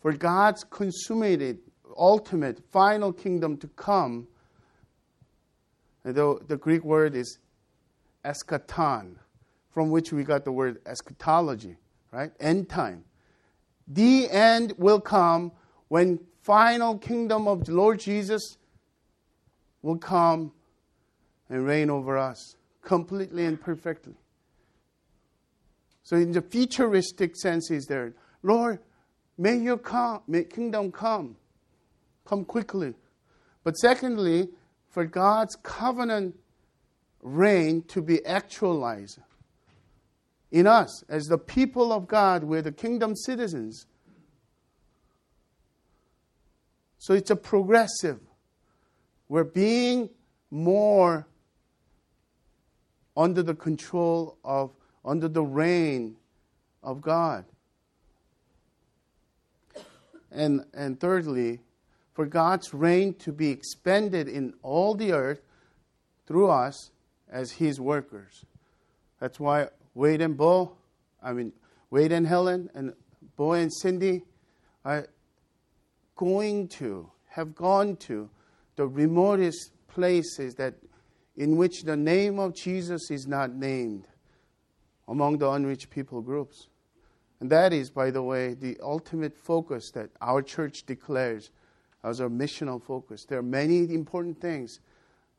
for 0.02 0.12
God's 0.12 0.64
consummated, 0.64 1.60
ultimate, 1.96 2.64
final 2.72 3.14
kingdom 3.14 3.58
to 3.58 3.68
come. 3.68 4.28
The, 6.04 6.40
the 6.48 6.58
Greek 6.58 6.84
word 6.84 7.16
is 7.16 7.38
eschaton, 8.26 9.18
from 9.70 9.92
which 9.92 10.12
we 10.12 10.24
got 10.24 10.46
the 10.46 10.52
word 10.52 10.80
eschatology, 10.88 11.78
right? 12.14 12.32
End 12.40 12.70
time. 12.70 13.04
The 13.88 14.30
end 14.30 14.74
will 14.78 15.02
come 15.02 15.52
when 15.88 16.20
final 16.42 16.98
kingdom 16.98 17.48
of 17.48 17.66
the 17.66 17.74
Lord 17.74 18.00
Jesus 18.00 18.58
will 19.82 19.98
come 19.98 20.52
and 21.50 21.66
reign 21.66 21.90
over 21.90 22.18
us 22.18 22.56
completely 22.82 23.46
and 23.46 23.60
perfectly. 23.60 24.14
So 26.04 26.16
in 26.16 26.32
the 26.32 26.42
futuristic 26.42 27.36
sense 27.36 27.72
is 27.72 27.86
there, 27.88 28.14
Lord, 28.44 28.80
may 29.38 29.58
your 29.58 29.78
come, 29.78 30.22
may 30.28 30.44
kingdom 30.44 30.92
come. 30.92 31.36
Come 32.26 32.46
quickly. 32.46 32.94
But 33.64 33.78
secondly, 33.78 34.50
for 34.90 35.06
God's 35.06 35.56
covenant 35.64 36.36
reign 37.22 37.84
to 37.88 38.02
be 38.02 38.24
actualized 38.26 39.20
in 40.54 40.68
us 40.68 41.04
as 41.10 41.26
the 41.26 41.38
people 41.38 41.92
of 41.92 42.08
God, 42.08 42.44
we're 42.44 42.62
the 42.62 42.72
kingdom 42.72 43.16
citizens. 43.16 43.88
So 47.00 47.16
it's 47.16 47.32
a 47.32 47.36
progressive. 47.36 48.20
We're 49.28 49.46
being 49.46 50.12
more 50.52 51.28
under 53.18 53.42
the 53.42 53.56
control 53.56 54.38
of, 54.46 54.70
under 55.04 55.28
the 55.28 55.42
reign 55.42 56.18
of 56.84 57.02
God. 57.02 57.46
And, 60.32 60.66
and 60.72 61.00
thirdly, 61.00 61.62
for 62.14 62.28
God's 62.28 62.76
reign 62.76 63.16
to 63.16 63.32
be 63.32 63.50
expanded 63.50 64.28
in 64.28 64.54
all 64.62 64.94
the 64.94 65.14
earth 65.14 65.42
through 66.28 66.52
us 66.52 66.92
as 67.28 67.54
His 67.54 67.80
workers. 67.80 68.46
That's 69.20 69.40
why 69.40 69.70
Wade 69.94 70.22
and 70.22 70.36
Bo, 70.36 70.78
I 71.22 71.34
mean, 71.34 71.54
Wade 71.90 72.12
and 72.12 72.26
Helen, 72.26 72.70
and 72.74 72.94
Bo 73.36 73.54
and 73.54 73.72
Cindy 73.72 74.24
are 74.84 75.08
going 76.16 76.68
to, 76.70 77.10
have 77.30 77.56
gone 77.56 77.96
to 77.98 78.30
the 78.76 78.88
remotest 78.88 79.72
places 79.88 80.56
that 80.56 80.76
in 81.36 81.58
which 81.58 81.84
the 81.84 81.96
name 81.96 82.40
of 82.40 82.56
Jesus 82.56 83.10
is 83.10 83.28
not 83.28 83.54
named 83.54 84.08
among 85.08 85.38
the 85.38 85.50
unreached 85.50 85.90
people 85.90 86.22
groups. 86.22 86.68
And 87.40 87.50
that 87.50 87.74
is, 87.74 87.90
by 87.90 88.12
the 88.12 88.24
way, 88.24 88.54
the 88.54 88.78
ultimate 88.82 89.36
focus 89.36 89.92
that 89.92 90.10
our 90.22 90.42
church 90.42 90.86
declares 90.86 91.52
as 92.04 92.22
our 92.22 92.30
missional 92.30 92.82
focus. 92.82 93.26
There 93.26 93.40
are 93.40 93.44
many 93.44 93.94
important 93.94 94.40
things, 94.40 94.80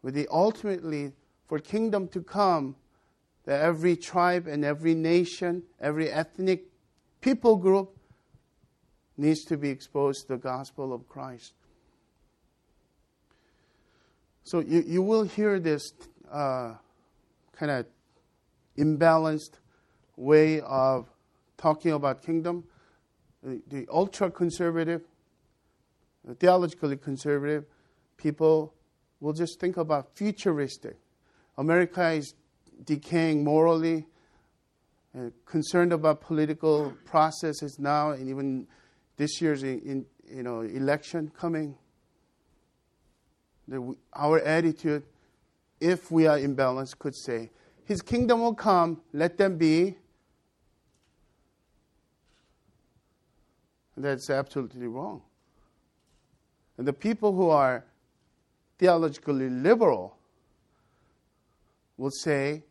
but 0.03 0.15
the 0.15 0.29
ultimately 0.31 1.13
for 1.47 1.59
kingdom 1.59 2.09
to 2.09 2.23
come, 2.23 2.77
that 3.45 3.61
every 3.61 3.97
tribe 3.97 4.47
and 4.47 4.65
every 4.65 4.95
nation, 4.95 5.63
every 5.81 6.11
ethnic 6.11 6.65
people 7.21 7.57
group 7.57 7.97
needs 9.17 9.45
to 9.45 9.57
be 9.57 9.69
exposed 9.69 10.23
to 10.23 10.29
the 10.35 10.39
gospel 10.39 10.93
of 10.93 11.09
Christ. 11.09 11.53
So 14.45 14.61
you, 14.61 14.83
you 14.87 15.03
will 15.03 15.25
hear 15.25 15.59
this 15.59 15.93
uh, 16.31 16.75
kind 17.53 17.71
of 17.71 17.87
imbalanced 18.77 19.53
way 20.17 20.61
of 20.61 21.09
talking 21.57 21.93
about 21.93 22.23
kingdom. 22.23 22.65
The, 23.43 23.63
the 23.69 23.87
ultra 23.91 24.31
conservative, 24.31 25.03
theologically 26.39 26.97
conservative 26.97 27.65
people 28.17 28.75
will 29.21 29.33
just 29.33 29.61
think 29.61 29.77
about 29.77 30.15
futuristic. 30.15 30.97
America 31.57 32.11
is 32.11 32.35
decaying 32.85 33.45
morally, 33.45 34.07
uh, 35.17 35.31
concerned 35.47 35.93
about 35.93 36.21
political 36.21 36.93
processes 37.05 37.79
now, 37.79 38.11
and 38.11 38.29
even 38.29 38.67
this 39.17 39.41
year's 39.41 39.63
in, 39.63 40.05
you 40.29 40.43
know 40.43 40.63
election 40.63 41.31
coming. 41.39 41.77
Our 44.13 44.41
attitude, 44.41 45.05
if 45.81 46.11
we 46.11 46.27
are 46.27 46.39
imbalanced, 46.39 46.99
could 46.99 47.15
say, 47.15 47.51
His 47.85 48.03
kingdom 48.03 48.41
will 48.41 48.55
come, 48.55 49.01
let 49.13 49.39
them 49.39 49.57
be. 49.57 49.97
That's 53.97 54.29
absolutely 54.29 54.89
wrong. 54.89 55.23
And 56.77 56.87
the 56.87 56.93
people 56.93 57.33
who 57.33 57.49
are 57.51 57.85
theologically 58.79 59.49
liberal 59.49 60.19
will 61.97 62.11
say, 62.11 62.63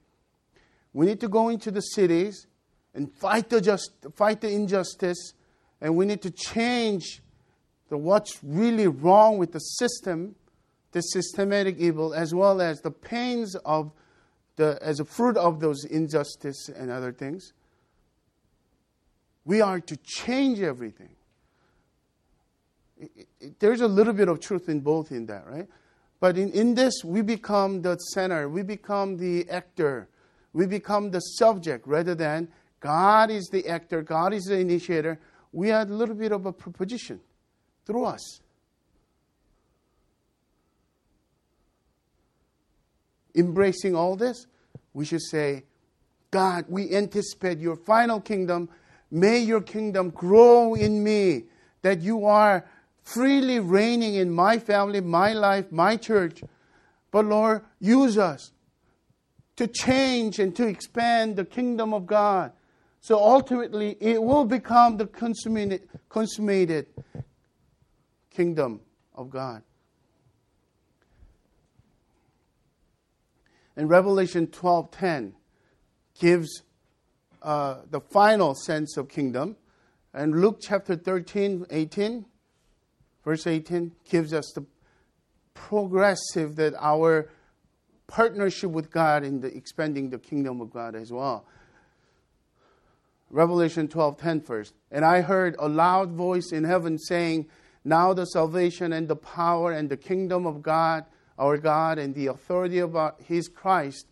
we 0.94 1.06
need 1.06 1.20
to 1.22 1.28
go 1.28 1.50
into 1.50 1.72
the 1.72 1.82
cities 1.82 2.48
and 2.94 3.12
fight 3.12 3.50
the, 3.50 3.60
just, 3.60 3.92
fight 4.16 4.42
the 4.42 4.50
injustice, 4.50 5.34
and 5.82 5.96
we 5.96 6.06
need 6.06 6.22
to 6.22 6.32
change 6.32 7.22
the, 7.90 7.98
what's 7.98 8.40
really 8.44 8.88
wrong 8.88 9.38
with 9.38 9.52
the 9.52 9.60
system, 9.60 10.36
the 10.92 11.02
systematic 11.02 11.78
evil, 11.80 12.14
as 12.14 12.34
well 12.34 12.62
as 12.62 12.82
the 12.82 12.92
pains 12.92 13.56
of 13.66 13.92
the, 14.56 14.78
as 14.82 15.00
a 15.00 15.06
fruit 15.06 15.38
of 15.38 15.60
those 15.60 15.84
injustice 15.86 16.70
and 16.70 16.92
other 16.92 17.12
things. 17.12 17.54
We 19.46 19.62
are 19.62 19.80
to 19.80 19.98
change 19.98 20.62
everything. 20.62 21.10
It, 23.00 23.28
it, 23.42 23.60
there's 23.60 23.82
a 23.82 23.88
little 23.88 24.14
bit 24.14 24.28
of 24.28 24.40
truth 24.40 24.70
in 24.70 24.80
both 24.80 25.12
in 25.12 25.26
that, 25.26 25.46
right? 25.48 25.68
But 26.24 26.38
in, 26.38 26.52
in 26.52 26.74
this, 26.74 27.04
we 27.04 27.22
become 27.22 27.82
the 27.82 27.98
center, 27.98 28.48
we 28.48 28.64
become 28.64 29.18
the 29.18 29.46
actor, 29.50 30.08
we 30.54 30.66
become 30.66 31.12
the 31.12 31.20
subject 31.20 31.86
rather 31.86 32.16
than 32.16 32.48
God 32.80 33.30
is 33.30 33.50
the 33.52 33.68
actor, 33.68 34.02
God 34.02 34.34
is 34.34 34.46
the 34.46 34.58
initiator. 34.58 35.20
We 35.52 35.72
are 35.72 35.82
a 35.82 35.86
little 35.86 36.16
bit 36.16 36.32
of 36.32 36.46
a 36.46 36.54
proposition 36.54 37.20
through 37.86 38.06
us. 38.06 38.40
Embracing 43.36 43.94
all 43.94 44.16
this, 44.16 44.48
we 44.94 45.04
should 45.04 45.24
say, 45.24 45.66
God, 46.32 46.64
we 46.70 46.96
anticipate 46.96 47.60
your 47.60 47.76
final 47.76 48.22
kingdom. 48.22 48.70
May 49.12 49.40
your 49.40 49.60
kingdom 49.60 50.10
grow 50.10 50.74
in 50.76 51.04
me, 51.04 51.48
that 51.82 52.02
you 52.02 52.24
are 52.24 52.66
freely 53.04 53.60
reigning 53.60 54.16
in 54.16 54.32
my 54.32 54.58
family, 54.58 55.02
my 55.02 55.34
life, 55.34 55.72
my 55.72 55.96
church. 55.96 56.42
But 57.12 57.26
Lord, 57.26 57.64
use 57.80 58.18
us 58.18 58.52
to 59.56 59.68
change 59.68 60.40
and 60.40 60.56
to 60.56 60.68
expand 60.68 61.36
the 61.36 61.46
kingdom 61.46 61.94
of 61.94 62.08
God. 62.08 62.52
So 63.02 63.18
ultimately, 63.18 63.98
it 64.00 64.22
will 64.22 64.46
become 64.46 64.98
the 64.98 65.06
consummated, 65.08 66.88
kingdom 68.32 68.80
of 69.14 69.30
God. 69.30 69.62
And 73.76 73.90
Revelation 73.90 74.48
12:10 74.48 75.34
gives 76.20 76.64
uh, 77.42 77.82
the 77.90 78.00
final 78.00 78.56
sense 78.56 78.98
of 78.98 79.10
kingdom. 79.10 79.58
And 80.14 80.40
Luke 80.40 80.60
chapter 80.62 80.96
13, 80.96 81.66
18, 81.70 82.26
verse 83.24 83.48
18 83.48 83.92
gives 84.10 84.34
us 84.34 84.52
the 84.54 84.66
progressive 85.54 86.56
that 86.56 86.74
our 86.80 87.30
partnership 88.08 88.70
with 88.70 88.92
God 88.92 89.24
in 89.24 89.40
the 89.40 89.56
expanding 89.56 90.10
the 90.10 90.20
kingdom 90.20 90.62
of 90.62 90.72
God 90.72 90.96
as 90.96 91.12
well. 91.12 91.46
Revelation 93.30 93.88
12:10 93.88 94.42
first. 94.42 94.74
And 94.92 95.04
I 95.04 95.22
heard 95.22 95.56
a 95.58 95.68
loud 95.68 96.12
voice 96.12 96.52
in 96.52 96.66
heaven 96.66 97.00
saying, 97.00 97.48
"Now 97.84 98.14
the 98.14 98.26
salvation 98.26 98.94
and 98.94 99.08
the 99.08 99.16
power 99.16 99.72
and 99.72 99.90
the 99.90 99.98
kingdom 99.98 100.46
of 100.46 100.62
God, 100.62 101.06
our 101.38 101.58
God, 101.58 101.98
and 101.98 102.14
the 102.14 102.28
authority 102.28 102.80
of 102.80 102.96
our, 102.96 103.16
his 103.20 103.48
Christ 103.48 104.08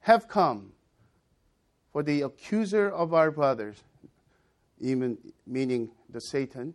have 0.00 0.28
come. 0.28 0.72
For 1.92 2.02
the 2.02 2.22
accuser 2.22 2.88
of 2.88 3.14
our 3.14 3.30
brothers, 3.30 3.82
even 4.80 5.18
meaning 5.46 5.90
the 6.08 6.20
Satan, 6.20 6.74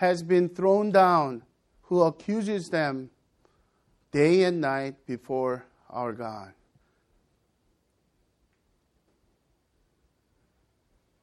has 0.00 0.22
been 0.22 0.48
thrown 0.48 0.90
down, 0.90 1.42
who 1.82 2.00
accuses 2.00 2.70
them 2.70 3.10
day 4.12 4.44
and 4.44 4.58
night 4.58 4.94
before 5.06 5.66
our 5.90 6.14
God. 6.14 6.54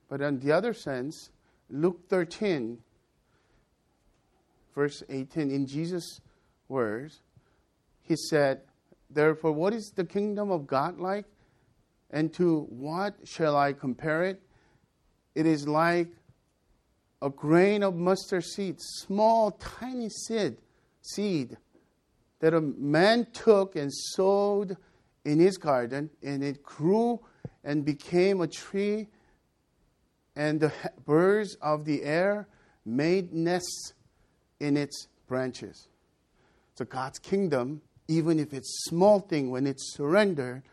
But 0.08 0.22
on 0.22 0.38
the 0.38 0.52
other 0.52 0.76
sense, 0.76 1.32
Luke 1.72 2.08
13, 2.08 2.78
verse 4.76 5.02
18, 5.10 5.50
in 5.50 5.66
Jesus' 5.66 6.22
words, 6.70 7.22
he 8.04 8.16
said, 8.30 8.62
Therefore, 9.10 9.54
what 9.54 9.74
is 9.74 9.90
the 9.96 10.06
kingdom 10.06 10.52
of 10.52 10.68
God 10.68 11.00
like? 11.00 11.26
And 12.12 12.32
to 12.36 12.68
what 12.70 13.16
shall 13.24 13.58
I 13.58 13.74
compare 13.74 14.22
it? 14.26 14.40
It 15.34 15.48
is 15.48 15.68
like 15.68 16.10
a 17.22 17.30
grain 17.30 17.84
of 17.84 17.96
mustard 17.96 18.44
seed, 18.44 18.76
small, 18.80 19.52
tiny 19.52 20.10
seed, 20.10 20.58
seed 21.02 21.58
that 22.40 22.54
a 22.54 22.62
man 22.62 23.28
took 23.34 23.76
and 23.76 23.92
sowed 23.94 24.78
in 25.26 25.40
his 25.40 25.58
garden, 25.58 26.10
and 26.24 26.44
it 26.44 26.62
grew 26.64 27.20
and 27.64 27.84
became 27.84 28.42
a 28.42 28.48
tree, 28.48 29.08
and 30.36 30.60
the 30.60 30.72
birds 31.06 31.56
of 31.62 31.86
the 31.86 32.04
air 32.04 32.48
made 32.86 33.34
nests 33.34 33.94
in 34.60 34.78
its 34.78 35.08
branches. 35.28 35.90
So 36.76 36.86
God's 36.86 37.20
kingdom, 37.20 37.82
even 38.08 38.40
if 38.40 38.54
it's 38.54 38.86
small 38.86 39.20
thing, 39.20 39.50
when 39.50 39.66
it's 39.66 39.96
surrendered, 39.96 40.64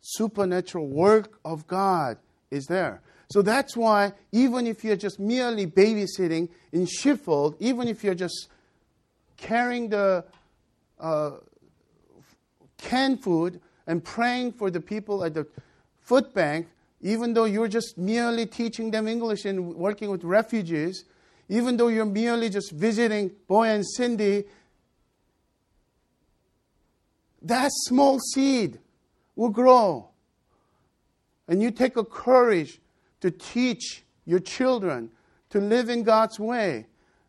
supernatural 0.00 0.88
work 0.88 1.38
of 1.44 1.66
God 1.66 2.18
is 2.50 2.66
there. 2.66 3.02
So 3.30 3.42
that's 3.42 3.76
why 3.76 4.12
even 4.32 4.66
if 4.66 4.82
you're 4.82 4.96
just 4.96 5.20
merely 5.20 5.66
babysitting 5.66 6.48
in 6.72 6.86
sheepfold, 6.86 7.54
even 7.60 7.86
if 7.86 8.02
you're 8.02 8.14
just 8.14 8.48
carrying 9.36 9.88
the 9.88 10.24
uh, 10.98 11.30
canned 12.76 13.22
food 13.22 13.60
and 13.86 14.02
praying 14.02 14.52
for 14.52 14.68
the 14.68 14.80
people 14.80 15.22
at 15.24 15.34
the 15.34 15.46
food 16.00 16.34
bank, 16.34 16.66
even 17.02 17.32
though 17.32 17.44
you're 17.44 17.68
just 17.68 17.96
merely 17.96 18.46
teaching 18.46 18.90
them 18.90 19.06
English 19.06 19.44
and 19.44 19.76
working 19.76 20.10
with 20.10 20.24
refugees, 20.24 21.04
even 21.48 21.76
though 21.76 21.88
you're 21.88 22.04
merely 22.04 22.48
just 22.48 22.72
visiting 22.72 23.30
Bo 23.46 23.62
and 23.62 23.86
Cindy, 23.86 24.44
that 27.42 27.70
small 27.86 28.18
seed 28.18 28.80
will 29.36 29.48
grow. 29.50 30.08
And 31.46 31.62
you 31.62 31.70
take 31.70 31.96
a 31.96 32.04
courage 32.04 32.80
to 33.20 33.30
teach 33.30 34.04
your 34.24 34.40
children 34.40 35.10
to 35.50 35.60
live 35.60 35.88
in 35.88 36.02
God's 36.02 36.38
way. 36.38 36.86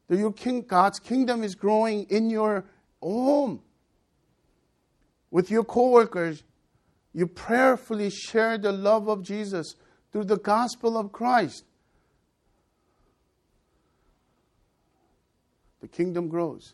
That 0.07 0.17
your 0.17 0.33
king, 0.33 0.61
God's 0.61 0.99
kingdom 0.99 1.43
is 1.43 1.55
growing 1.55 2.03
in 2.09 2.29
your 2.29 2.65
home. 3.01 3.61
With 5.29 5.49
your 5.49 5.63
coworkers, 5.63 6.43
you 7.13 7.27
prayerfully 7.27 8.09
share 8.09 8.57
the 8.57 8.71
love 8.71 9.07
of 9.07 9.23
Jesus 9.23 9.75
through 10.11 10.25
the 10.25 10.37
gospel 10.37 10.97
of 10.97 11.11
Christ. 11.11 11.63
The 15.81 15.87
kingdom 15.87 16.27
grows. 16.27 16.73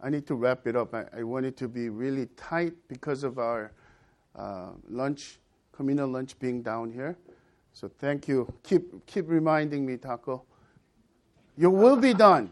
I 0.00 0.10
need 0.10 0.26
to 0.28 0.34
wrap 0.34 0.66
it 0.66 0.76
up. 0.76 0.94
I, 0.94 1.06
I 1.12 1.22
want 1.24 1.44
it 1.44 1.56
to 1.56 1.68
be 1.68 1.88
really 1.88 2.26
tight 2.36 2.74
because 2.86 3.24
of 3.24 3.38
our 3.38 3.72
uh, 4.36 4.70
lunch, 4.88 5.38
communal 5.78 6.08
lunch 6.08 6.36
being 6.40 6.60
down 6.60 6.90
here. 6.90 7.16
So 7.72 7.88
thank 8.00 8.26
you. 8.26 8.52
Keep, 8.64 9.06
keep 9.06 9.28
reminding 9.28 9.86
me, 9.86 9.96
Taco. 9.96 10.42
Your 11.56 11.70
will 11.70 11.96
be 11.96 12.12
done. 12.14 12.50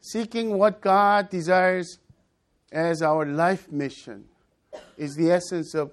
Seeking 0.00 0.58
what 0.58 0.80
God 0.80 1.30
desires 1.30 2.00
as 2.72 3.02
our 3.02 3.24
life 3.24 3.70
mission 3.70 4.24
is 4.98 5.14
the 5.14 5.30
essence 5.30 5.76
of 5.76 5.92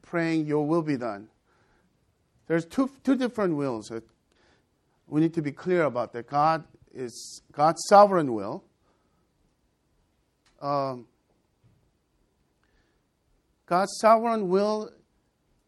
praying, 0.00 0.46
Your 0.46 0.66
will 0.66 0.80
be 0.80 0.96
done. 0.96 1.28
There's 2.46 2.64
two, 2.64 2.90
two 3.02 3.14
different 3.14 3.56
wills. 3.56 3.92
We 5.08 5.20
need 5.20 5.34
to 5.34 5.42
be 5.42 5.52
clear 5.52 5.84
about 5.84 6.14
that. 6.14 6.26
God 6.26 6.64
is 6.94 7.42
God's 7.52 7.82
sovereign 7.90 8.32
will. 8.32 8.64
Um, 10.62 11.06
God's 13.66 13.92
sovereign 14.00 14.48
will 14.48 14.90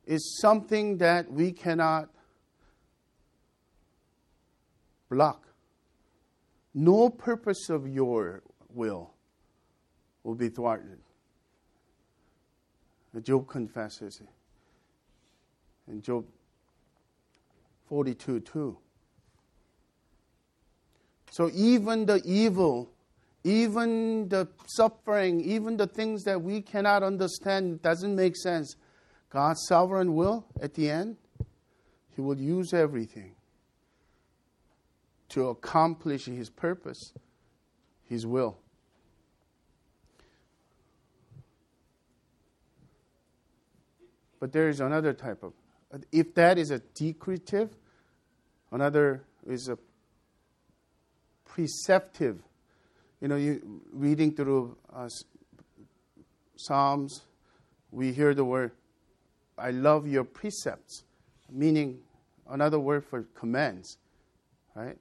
is 0.07 0.39
something 0.41 0.99
that 0.99 1.31
we 1.31 1.53
cannot 1.53 2.09
block. 5.09 5.49
No 6.75 7.11
purpose 7.11 7.69
of 7.71 7.89
your 7.89 8.43
will 8.73 9.15
will 10.23 10.35
be 10.35 10.49
thwarted. 10.49 10.99
Job 13.23 13.49
confesses 13.49 14.21
it. 14.21 14.29
In 15.91 16.03
Job 16.03 16.27
42 17.89 18.41
2. 18.41 18.77
So 21.31 21.51
even 21.55 22.07
the 22.07 22.21
evil, 22.25 22.91
even 23.45 24.29
the 24.29 24.49
suffering, 24.67 25.41
even 25.41 25.77
the 25.77 25.87
things 25.87 26.25
that 26.25 26.41
we 26.41 26.61
cannot 26.61 27.03
understand 27.03 27.83
doesn't 27.83 28.15
make 28.15 28.37
sense. 28.37 28.77
God's 29.31 29.67
sovereign 29.67 30.15
will 30.15 30.47
at 30.61 30.75
the 30.75 30.91
end, 30.91 31.17
He 32.15 32.21
will 32.21 32.39
use 32.39 32.73
everything 32.73 33.37
to 35.37 35.49
accomplish 35.49 36.27
his 36.27 36.49
purpose, 36.49 37.13
his 38.09 38.27
will. 38.27 38.59
But 44.39 44.53
there 44.53 44.69
is 44.69 44.81
another 44.81 45.13
type 45.13 45.43
of, 45.43 45.53
if 46.13 46.35
that 46.35 46.59
is 46.59 46.71
a 46.71 46.81
decretive, 46.99 47.71
another 48.71 49.25
is 49.47 49.69
a 49.69 49.79
preceptive. 51.45 52.43
You 53.21 53.29
know, 53.29 53.37
you 53.37 53.83
reading 53.93 54.35
through 54.35 54.77
uh, 54.95 55.09
Psalms, 56.57 57.23
we 57.91 58.13
hear 58.13 58.35
the 58.35 58.45
word, 58.45 58.73
I 59.59 59.71
love 59.71 60.07
your 60.07 60.25
precepts, 60.25 61.05
meaning 61.51 61.99
another 62.49 62.79
word 62.79 63.05
for 63.05 63.23
commands, 63.35 63.99
right? 64.75 64.97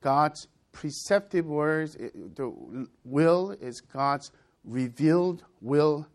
God's 0.00 0.46
preceptive 0.72 1.46
words, 1.46 1.96
the 1.96 2.86
will 3.04 3.50
is 3.60 3.80
God's 3.80 4.30
revealed 4.64 5.44
will 5.60 6.06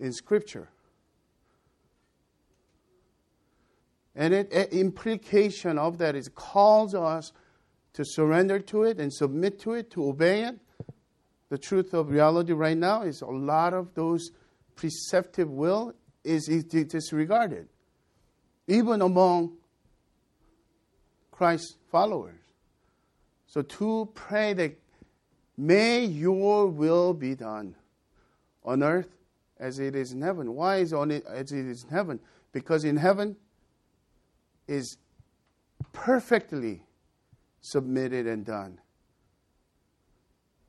in 0.00 0.12
Scripture. 0.12 0.68
And 4.14 4.32
it, 4.32 4.72
implication 4.72 5.78
of 5.78 5.98
that 5.98 6.14
is 6.14 6.28
calls 6.28 6.94
us 6.94 7.32
to 7.92 8.04
surrender 8.04 8.58
to 8.60 8.84
it 8.84 8.98
and 8.98 9.12
submit 9.12 9.58
to 9.60 9.74
it, 9.74 9.90
to 9.90 10.08
obey 10.08 10.44
it. 10.44 10.58
the 11.50 11.58
truth 11.58 11.94
of 11.94 12.10
reality 12.10 12.52
right 12.52 12.76
now 12.76 13.02
is 13.02 13.20
a 13.20 13.26
lot 13.26 13.74
of 13.74 13.94
those 13.94 14.32
preceptive 14.76 15.50
will 15.50 15.94
is, 16.22 16.48
is 16.48 16.64
disregarded, 16.64 17.68
even 18.68 19.02
among 19.02 19.56
Christ's 21.30 21.76
followers. 21.90 22.38
So 23.46 23.62
to 23.62 24.08
pray 24.14 24.52
that 24.54 24.78
may 25.56 26.04
your 26.04 26.66
will 26.66 27.14
be 27.14 27.34
done 27.34 27.74
on 28.64 28.82
earth 28.82 29.08
as 29.58 29.78
it 29.78 29.94
is 29.94 30.12
in 30.12 30.20
heaven. 30.20 30.54
Why 30.54 30.76
is 30.76 30.92
on 30.92 31.10
it 31.10 31.24
as 31.26 31.52
it 31.52 31.66
is 31.66 31.84
in 31.84 31.90
heaven? 31.90 32.20
Because 32.52 32.84
in 32.84 32.96
heaven 32.96 33.36
is 34.66 34.98
perfectly 35.92 36.82
submitted 37.60 38.26
and 38.26 38.44
done. 38.44 38.78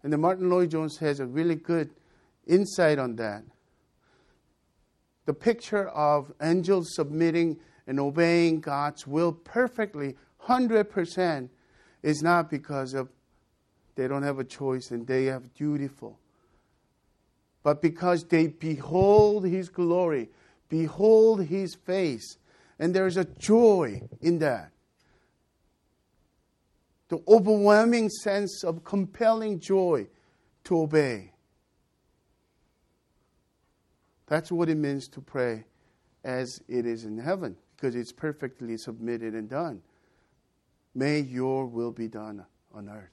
And 0.04 0.14
the 0.14 0.18
Martyn 0.18 0.50
Lloyd-Jones 0.50 0.98
has 1.00 1.20
a 1.20 1.26
really 1.26 1.56
good 1.56 1.90
insight 2.46 3.00
on 3.00 3.16
that. 3.18 3.44
The 5.28 5.34
picture 5.34 5.90
of 5.90 6.32
angels 6.42 6.96
submitting 6.96 7.60
and 7.86 8.00
obeying 8.00 8.62
God's 8.62 9.06
will 9.06 9.34
perfectly, 9.34 10.16
100%, 10.44 11.50
is 12.02 12.24
not 12.24 12.50
because 12.50 12.94
of 12.94 13.10
they 13.96 14.08
don't 14.08 14.24
have 14.24 14.40
a 14.40 14.46
choice 14.46 14.92
and 14.92 15.06
they 15.06 15.26
have 15.26 15.54
dutiful. 15.54 16.18
But 17.62 17.82
because 17.82 18.24
they 18.24 18.48
behold 18.48 19.46
his 19.46 19.68
glory, 19.68 20.30
behold 20.70 21.44
his 21.44 21.76
face, 21.76 22.38
and 22.80 22.94
there's 22.94 23.18
a 23.18 23.26
joy 23.26 24.04
in 24.22 24.40
that. 24.40 24.72
The 27.10 27.20
overwhelming 27.28 28.10
sense 28.10 28.64
of 28.64 28.86
compelling 28.86 29.60
joy 29.60 30.08
to 30.64 30.84
obey. 30.84 31.34
That's 34.28 34.52
what 34.52 34.70
it 34.70 34.76
means 34.76 35.08
to 35.10 35.22
pray 35.22 35.66
as 36.24 36.62
it 36.68 36.86
is 36.86 37.06
in 37.06 37.18
heaven, 37.18 37.56
because 37.76 37.96
it's 37.96 38.12
perfectly 38.12 38.78
submitted 38.78 39.34
and 39.34 39.50
done. 39.50 39.82
May 40.94 41.20
your 41.20 41.66
will 41.66 41.92
be 41.92 42.08
done 42.08 42.46
on 42.74 42.90
earth. 42.90 43.10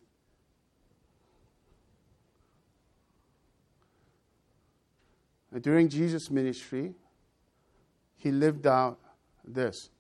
During 5.60 5.88
Jesus' 5.88 6.30
ministry, 6.30 6.94
he 8.16 8.32
lived 8.32 8.66
out 8.66 8.98
this. 9.46 9.90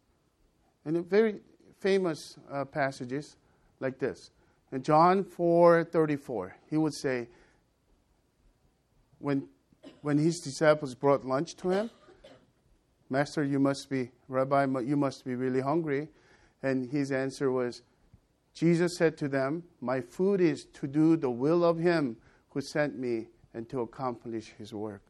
And 0.84 1.08
very 1.08 1.40
famous 1.78 2.36
uh, 2.50 2.64
passages 2.64 3.36
like 3.78 3.98
this. 3.98 4.30
In 4.72 4.82
John 4.82 5.22
4:34, 5.22 6.52
he 6.68 6.76
would 6.76 6.94
say, 6.94 7.28
when, 9.20 9.46
when 10.02 10.18
his 10.18 10.40
disciples 10.40 10.94
brought 10.94 11.24
lunch 11.24 11.56
to 11.56 11.70
him, 11.70 11.90
Master, 13.10 13.44
you 13.44 13.58
must 13.58 13.90
be, 13.90 14.10
Rabbi, 14.28 14.66
you 14.80 14.96
must 14.96 15.24
be 15.24 15.34
really 15.34 15.60
hungry. 15.60 16.08
And 16.62 16.90
his 16.90 17.12
answer 17.12 17.50
was, 17.50 17.82
Jesus 18.54 18.96
said 18.96 19.16
to 19.18 19.28
them, 19.28 19.64
My 19.80 20.00
food 20.00 20.40
is 20.40 20.64
to 20.74 20.86
do 20.86 21.16
the 21.16 21.30
will 21.30 21.64
of 21.64 21.78
him 21.78 22.16
who 22.50 22.60
sent 22.60 22.98
me 22.98 23.26
and 23.52 23.68
to 23.68 23.80
accomplish 23.80 24.54
his 24.56 24.72
work. 24.72 25.02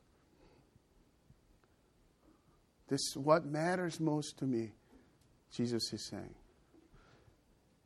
This 2.89 3.01
is 3.11 3.17
what 3.17 3.47
matters 3.47 4.01
most 4.01 4.39
to 4.39 4.45
me, 4.45 4.73
Jesus 5.51 5.93
is 5.93 6.07
saying. 6.07 6.35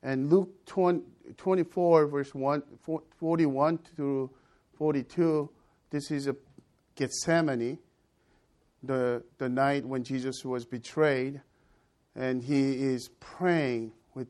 And 0.02 0.30
Luke 0.30 0.64
20, 0.66 1.02
24, 1.36 2.06
verse 2.06 2.34
1, 2.34 2.62
41 3.18 3.78
through 3.78 4.30
42, 4.76 5.50
this 5.90 6.10
is 6.10 6.26
a 6.28 6.36
Gethsemane, 6.98 7.78
the, 8.82 9.22
the 9.38 9.48
night 9.48 9.86
when 9.86 10.02
Jesus 10.02 10.44
was 10.44 10.64
betrayed, 10.64 11.40
and 12.16 12.42
he 12.42 12.72
is 12.72 13.10
praying 13.20 13.92
with 14.14 14.26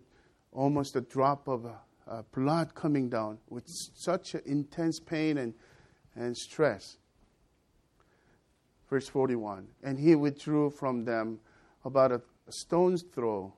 almost 0.53 0.95
a 0.95 1.01
drop 1.01 1.49
of 1.49 1.65
uh, 1.65 1.71
uh, 2.07 2.23
blood 2.35 2.75
coming 2.75 3.09
down 3.09 3.39
with 3.49 3.65
such 3.95 4.35
intense 4.35 5.01
pain 5.01 5.39
and, 5.39 5.55
and 6.15 6.37
stress. 6.37 6.99
Verse 8.91 9.09
41 9.09 9.67
And 9.83 9.99
he 9.99 10.15
withdrew 10.15 10.69
from 10.69 11.07
them 11.07 11.41
about 11.87 12.13
a, 12.13 12.21
a 12.47 12.53
stone's 12.53 13.03
throw 13.03 13.55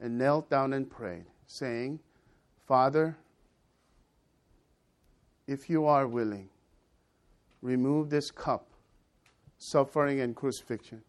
and 0.00 0.16
knelt 0.16 0.48
down 0.48 0.72
and 0.72 0.88
prayed, 0.88 1.26
saying, 1.46 2.00
Father, 2.66 3.18
if 5.46 5.68
you 5.68 5.84
are 5.84 6.06
willing, 6.06 6.48
remove 7.62 8.10
this 8.10 8.30
cup, 8.30 8.66
suffering 9.58 10.20
and 10.20 10.34
crucifixion, 10.34 11.02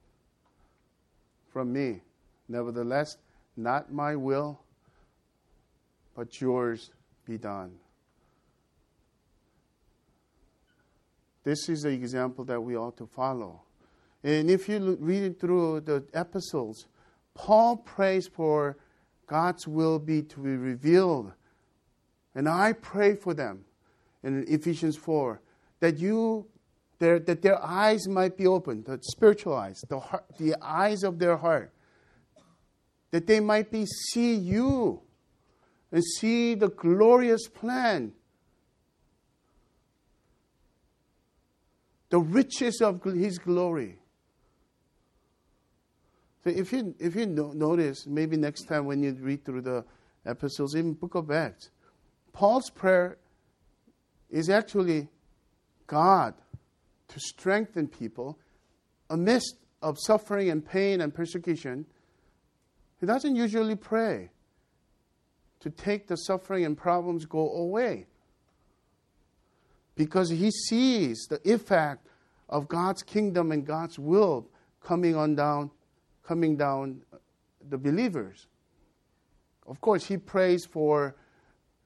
from 1.51 1.71
me. 1.71 2.01
Nevertheless, 2.47 3.17
not 3.55 3.91
my 3.91 4.15
will, 4.15 4.59
but 6.15 6.41
yours 6.41 6.91
be 7.25 7.37
done. 7.37 7.71
This 11.43 11.69
is 11.69 11.83
the 11.83 11.89
example 11.89 12.45
that 12.45 12.61
we 12.61 12.75
ought 12.77 12.97
to 12.97 13.07
follow. 13.07 13.61
And 14.23 14.49
if 14.49 14.69
you 14.69 14.97
read 14.99 15.39
through 15.39 15.81
the 15.81 16.03
epistles, 16.13 16.87
Paul 17.33 17.77
prays 17.77 18.27
for 18.27 18.77
God's 19.25 19.67
will 19.67 19.97
be 19.97 20.21
to 20.23 20.39
be 20.39 20.55
revealed. 20.55 21.31
And 22.35 22.47
I 22.47 22.73
pray 22.73 23.15
for 23.15 23.33
them 23.33 23.65
in 24.23 24.45
Ephesians 24.47 24.95
4 24.95 25.41
that 25.82 25.99
you 25.99 26.47
their, 26.99 27.19
that 27.19 27.41
their 27.41 27.61
eyes 27.61 28.07
might 28.07 28.38
be 28.38 28.47
opened, 28.47 28.86
the 28.86 28.99
spiritual 29.01 29.55
eyes, 29.55 29.84
the, 29.89 29.99
heart, 29.99 30.23
the 30.38 30.55
eyes 30.61 31.03
of 31.03 31.19
their 31.19 31.36
heart, 31.36 31.73
that 33.09 33.27
they 33.27 33.39
might 33.39 33.71
be 33.71 33.86
see 33.86 34.36
you 34.36 35.01
and 35.91 36.03
see 36.03 36.55
the 36.55 36.69
glorious 36.69 37.47
plan 37.47 38.13
the 42.11 42.19
riches 42.19 42.82
of 42.82 43.01
his 43.03 43.39
glory. 43.39 43.97
So 46.43 46.51
if 46.51 46.71
you 46.71 46.93
if 46.99 47.15
you 47.15 47.25
notice, 47.25 48.05
maybe 48.05 48.38
next 48.38 48.65
time 48.65 48.86
when 48.86 49.01
you 49.01 49.13
read 49.13 49.45
through 49.45 49.61
the 49.61 49.86
epistles, 50.25 50.75
even 50.75 50.93
Book 50.93 51.15
of 51.15 51.32
Acts, 51.32 51.69
Paul's 52.34 52.69
prayer 52.69 53.17
is 54.29 54.49
actually 54.49 55.07
God 55.91 56.35
to 57.09 57.19
strengthen 57.19 57.89
people 57.89 58.39
amidst 59.09 59.57
of 59.81 59.97
suffering 59.99 60.49
and 60.49 60.65
pain 60.65 61.01
and 61.01 61.13
persecution. 61.13 61.85
He 63.01 63.05
doesn't 63.05 63.35
usually 63.35 63.75
pray 63.75 64.29
to 65.59 65.69
take 65.69 66.07
the 66.07 66.15
suffering 66.15 66.63
and 66.63 66.77
problems 66.77 67.25
go 67.25 67.51
away 67.51 68.05
because 69.95 70.29
he 70.29 70.49
sees 70.49 71.27
the 71.29 71.41
effect 71.43 72.07
of 72.47 72.69
God's 72.69 73.03
kingdom 73.03 73.51
and 73.51 73.67
God's 73.67 73.99
will 73.99 74.47
coming 74.81 75.17
on 75.17 75.35
down, 75.35 75.71
coming 76.23 76.55
down 76.55 77.01
uh, 77.11 77.17
the 77.69 77.77
believers. 77.77 78.47
Of 79.67 79.81
course, 79.81 80.05
he 80.05 80.15
prays 80.15 80.65
for 80.65 81.15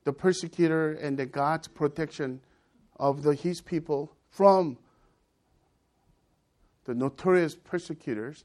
the 0.04 0.14
persecutor 0.14 0.92
and 0.92 1.18
the 1.18 1.26
God's 1.26 1.68
protection 1.68 2.40
of 2.98 3.24
the, 3.24 3.34
his 3.34 3.62
people 3.62 4.12
from 4.30 4.78
the 6.86 6.94
notorious 6.94 7.56
persecutors. 7.56 8.44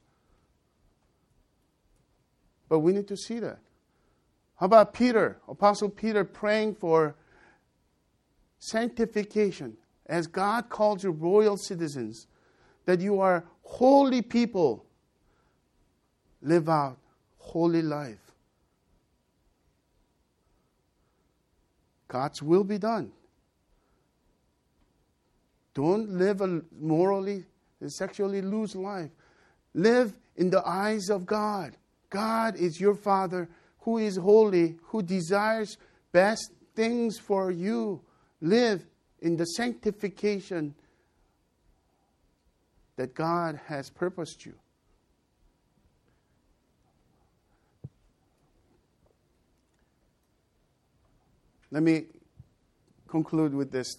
But 2.69 2.81
we 2.81 2.93
need 2.93 3.09
to 3.09 3.17
see 3.17 3.39
that. 3.41 3.59
How 4.57 4.67
about 4.67 4.93
Peter, 4.95 5.39
Apostle 5.49 5.89
Peter, 5.89 6.25
praying 6.25 6.75
for 6.75 7.15
sanctification, 8.59 9.77
as 10.07 10.27
God 10.27 10.69
calls 10.69 11.03
you 11.03 11.11
royal 11.11 11.57
citizens, 11.57 12.27
that 12.85 13.01
you 13.01 13.21
are 13.21 13.45
holy 13.63 14.23
people, 14.23 14.85
live 16.43 16.69
out 16.69 16.99
holy 17.39 17.83
life. 17.83 18.19
God's 22.09 22.43
will 22.43 22.65
be 22.65 22.79
done. 22.79 23.13
Don't 25.75 26.11
live 26.11 26.41
a 26.41 26.63
morally 26.79 27.45
uh, 27.85 27.89
sexually 27.89 28.43
loose 28.43 28.75
life. 28.75 29.11
Live 29.75 30.13
in 30.37 30.51
the 30.51 30.67
eyes 30.67 31.09
of 31.09 31.27
God. 31.27 31.77
God 32.09 32.57
is 32.57 32.81
your 32.81 32.95
Father 32.95 33.49
who 33.81 33.99
is 33.99 34.17
holy, 34.17 34.77
who 34.85 35.03
desires 35.03 35.79
best 36.13 36.53
things 36.75 37.19
for 37.19 37.51
you 37.51 38.01
live 38.41 38.85
in 39.21 39.37
the 39.37 39.45
sanctification 39.45 40.75
that 42.97 43.15
God 43.15 43.61
has 43.67 43.89
purposed 43.91 44.45
you. 44.45 44.55
Let 51.71 51.83
me 51.83 52.07
conclude 53.07 53.55
with 53.55 53.71
this 53.71 53.97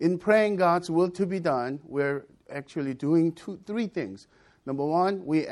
In 0.00 0.18
praying 0.18 0.56
God's 0.56 0.90
will 0.90 1.10
to 1.10 1.26
be 1.26 1.40
done, 1.40 1.80
we're 1.84 2.26
actually 2.50 2.94
doing 2.94 3.32
two, 3.32 3.58
three 3.66 3.86
things. 3.86 4.26
Number 4.66 4.84
one, 4.84 5.24
we 5.24 5.46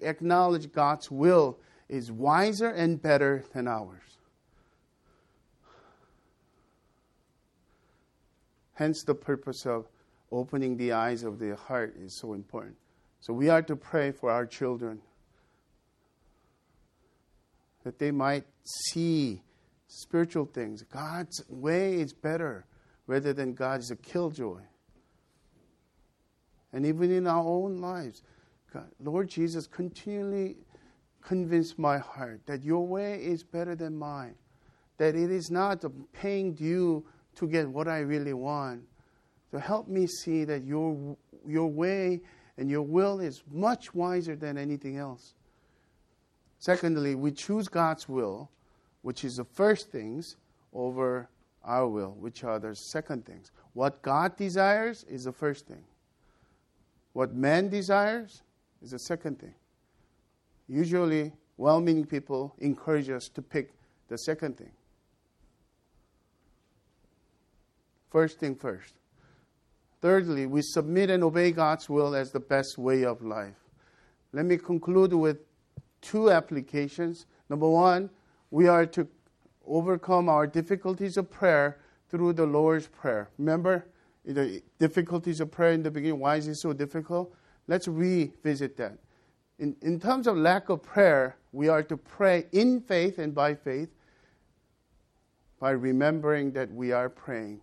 acknowledge 0.00 0.72
God's 0.72 1.10
will 1.10 1.58
is 1.88 2.12
wiser 2.12 2.68
and 2.68 3.00
better 3.00 3.44
than 3.52 3.66
ours. 3.66 4.18
Hence, 8.74 9.02
the 9.02 9.14
purpose 9.14 9.66
of 9.66 9.88
opening 10.30 10.76
the 10.76 10.92
eyes 10.92 11.24
of 11.24 11.40
the 11.40 11.56
heart 11.56 11.96
is 11.98 12.16
so 12.20 12.34
important. 12.34 12.76
So, 13.20 13.32
we 13.32 13.48
are 13.48 13.62
to 13.62 13.74
pray 13.74 14.12
for 14.12 14.30
our 14.30 14.46
children 14.46 15.00
that 17.82 17.98
they 17.98 18.12
might 18.12 18.44
see 18.62 19.42
spiritual 19.88 20.44
things. 20.44 20.82
God's 20.82 21.42
way 21.48 21.94
is 21.94 22.12
better 22.12 22.66
rather 23.08 23.32
than 23.32 23.54
God 23.54 23.80
is 23.80 23.90
a 23.90 23.96
killjoy. 23.96 24.60
And 26.72 26.86
even 26.86 27.10
in 27.10 27.26
our 27.26 27.42
own 27.42 27.78
lives, 27.78 28.22
God, 28.72 28.86
Lord 29.02 29.28
Jesus, 29.28 29.66
continually 29.66 30.58
convince 31.22 31.78
my 31.78 31.98
heart 31.98 32.42
that 32.46 32.62
your 32.62 32.86
way 32.86 33.14
is 33.14 33.42
better 33.42 33.74
than 33.74 33.98
mine, 33.98 34.34
that 34.98 35.16
it 35.16 35.30
is 35.30 35.50
not 35.50 35.82
paying 36.12 36.52
due 36.52 37.04
to 37.36 37.48
get 37.48 37.66
what 37.68 37.88
I 37.88 38.00
really 38.00 38.34
want. 38.34 38.82
So 39.50 39.58
help 39.58 39.88
me 39.88 40.06
see 40.06 40.44
that 40.44 40.64
your, 40.64 41.16
your 41.46 41.68
way 41.68 42.20
and 42.58 42.70
your 42.70 42.82
will 42.82 43.20
is 43.20 43.42
much 43.50 43.94
wiser 43.94 44.36
than 44.36 44.58
anything 44.58 44.98
else. 44.98 45.34
Secondly, 46.58 47.14
we 47.14 47.30
choose 47.30 47.68
God's 47.68 48.06
will, 48.06 48.50
which 49.00 49.24
is 49.24 49.36
the 49.36 49.44
first 49.44 49.90
things, 49.90 50.36
over 50.74 51.30
our 51.68 51.86
will, 51.86 52.16
which 52.18 52.42
are 52.42 52.58
the 52.58 52.74
second 52.74 53.26
things. 53.26 53.52
What 53.74 54.02
God 54.02 54.36
desires 54.36 55.04
is 55.04 55.24
the 55.24 55.32
first 55.32 55.66
thing. 55.66 55.84
What 57.12 57.34
man 57.34 57.68
desires 57.68 58.42
is 58.82 58.90
the 58.92 58.98
second 58.98 59.38
thing. 59.38 59.54
Usually, 60.66 61.32
well 61.58 61.80
meaning 61.80 62.06
people 62.06 62.54
encourage 62.58 63.10
us 63.10 63.28
to 63.28 63.42
pick 63.42 63.74
the 64.08 64.16
second 64.16 64.56
thing. 64.56 64.70
First 68.10 68.38
thing 68.38 68.54
first. 68.54 68.94
Thirdly, 70.00 70.46
we 70.46 70.62
submit 70.62 71.10
and 71.10 71.22
obey 71.22 71.52
God's 71.52 71.90
will 71.90 72.14
as 72.14 72.30
the 72.30 72.40
best 72.40 72.78
way 72.78 73.04
of 73.04 73.22
life. 73.22 73.56
Let 74.32 74.46
me 74.46 74.56
conclude 74.56 75.12
with 75.12 75.38
two 76.00 76.30
applications. 76.30 77.26
Number 77.50 77.68
one, 77.68 78.08
we 78.50 78.68
are 78.68 78.86
to 78.86 79.04
overcome 79.68 80.28
our 80.28 80.46
difficulties 80.46 81.16
of 81.16 81.30
prayer 81.30 81.78
through 82.08 82.32
the 82.32 82.46
Lord's 82.46 82.86
Prayer. 82.86 83.30
Remember 83.38 83.86
the 84.24 84.62
difficulties 84.78 85.40
of 85.40 85.50
prayer 85.50 85.72
in 85.72 85.82
the 85.82 85.90
beginning? 85.90 86.18
Why 86.18 86.36
is 86.36 86.48
it 86.48 86.56
so 86.56 86.72
difficult? 86.72 87.34
Let's 87.66 87.88
revisit 87.88 88.76
that. 88.78 88.98
In, 89.58 89.76
in 89.82 90.00
terms 90.00 90.26
of 90.26 90.36
lack 90.36 90.68
of 90.68 90.82
prayer, 90.82 91.36
we 91.52 91.68
are 91.68 91.82
to 91.82 91.96
pray 91.96 92.46
in 92.52 92.80
faith 92.80 93.18
and 93.18 93.34
by 93.34 93.54
faith 93.54 93.90
by 95.58 95.70
remembering 95.70 96.52
that 96.52 96.72
we 96.72 96.92
are 96.92 97.08
praying, 97.08 97.60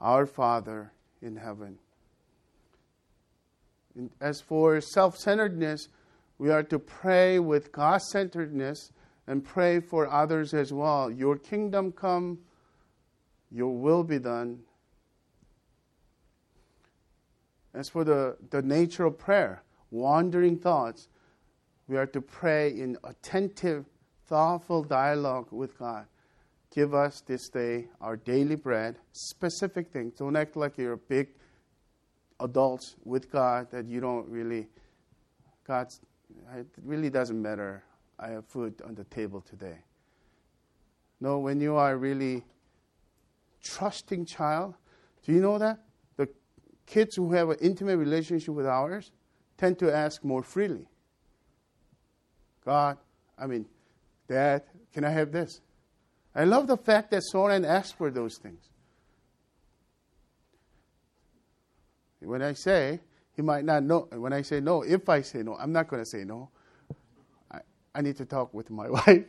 Our 0.00 0.26
Father 0.26 0.92
in 1.20 1.36
heaven. 1.36 1.78
As 4.20 4.40
for 4.40 4.80
self 4.80 5.16
centeredness, 5.16 5.88
we 6.38 6.50
are 6.50 6.62
to 6.64 6.78
pray 6.78 7.38
with 7.38 7.72
God 7.72 8.02
centeredness 8.02 8.90
and 9.26 9.44
pray 9.44 9.80
for 9.80 10.08
others 10.10 10.54
as 10.54 10.72
well. 10.72 11.10
Your 11.10 11.36
kingdom 11.36 11.92
come, 11.92 12.38
your 13.50 13.76
will 13.76 14.04
be 14.04 14.18
done. 14.18 14.60
As 17.74 17.88
for 17.88 18.04
the, 18.04 18.36
the 18.50 18.62
nature 18.62 19.04
of 19.04 19.18
prayer, 19.18 19.62
wandering 19.90 20.58
thoughts, 20.58 21.08
we 21.88 21.96
are 21.96 22.06
to 22.06 22.20
pray 22.20 22.70
in 22.70 22.96
attentive, 23.04 23.84
thoughtful 24.26 24.82
dialogue 24.82 25.48
with 25.50 25.78
God. 25.78 26.06
Give 26.74 26.94
us 26.94 27.20
this 27.20 27.48
day 27.48 27.86
our 28.00 28.16
daily 28.16 28.56
bread, 28.56 28.98
specific 29.12 29.92
things. 29.92 30.14
Don't 30.14 30.36
act 30.36 30.56
like 30.56 30.76
you're 30.78 30.94
a 30.94 30.98
big 30.98 31.28
adults 32.40 32.96
with 33.04 33.30
God 33.30 33.70
that 33.70 33.86
you 33.86 34.00
don't 34.00 34.28
really, 34.28 34.68
God 35.66 35.92
it 36.54 36.66
really 36.84 37.10
doesn't 37.10 37.40
matter. 37.40 37.82
I 38.18 38.28
have 38.28 38.46
food 38.46 38.80
on 38.82 38.94
the 38.94 39.04
table 39.04 39.40
today. 39.40 39.78
No, 41.20 41.38
when 41.38 41.60
you 41.60 41.76
are 41.76 41.96
really 41.96 42.44
trusting 43.62 44.26
child, 44.26 44.74
do 45.24 45.32
you 45.32 45.40
know 45.40 45.58
that? 45.58 45.80
The 46.16 46.28
kids 46.86 47.16
who 47.16 47.32
have 47.32 47.50
an 47.50 47.58
intimate 47.60 47.96
relationship 47.96 48.54
with 48.54 48.66
ours 48.66 49.12
tend 49.56 49.78
to 49.80 49.94
ask 49.94 50.22
more 50.24 50.42
freely. 50.42 50.86
God, 52.64 52.98
I 53.38 53.46
mean, 53.46 53.66
Dad, 54.28 54.62
can 54.92 55.04
I 55.04 55.10
have 55.10 55.32
this? 55.32 55.60
I 56.34 56.44
love 56.44 56.66
the 56.66 56.76
fact 56.76 57.10
that 57.12 57.22
Soren 57.22 57.64
asked 57.64 57.96
for 57.96 58.10
those 58.10 58.36
things. 58.36 58.68
When 62.20 62.42
I 62.42 62.54
say, 62.54 63.00
he 63.34 63.42
might 63.42 63.64
not 63.64 63.82
know. 63.84 64.08
When 64.10 64.32
I 64.32 64.42
say 64.42 64.60
no, 64.60 64.82
if 64.82 65.08
I 65.08 65.22
say 65.22 65.42
no, 65.42 65.54
I'm 65.56 65.72
not 65.72 65.88
going 65.88 66.02
to 66.02 66.08
say 66.08 66.24
no. 66.24 66.50
I, 67.96 68.02
need 68.02 68.16
to 68.16 68.24
talk 68.24 68.52
with 68.52 68.70
my 68.70 68.90
wife. 69.06 69.24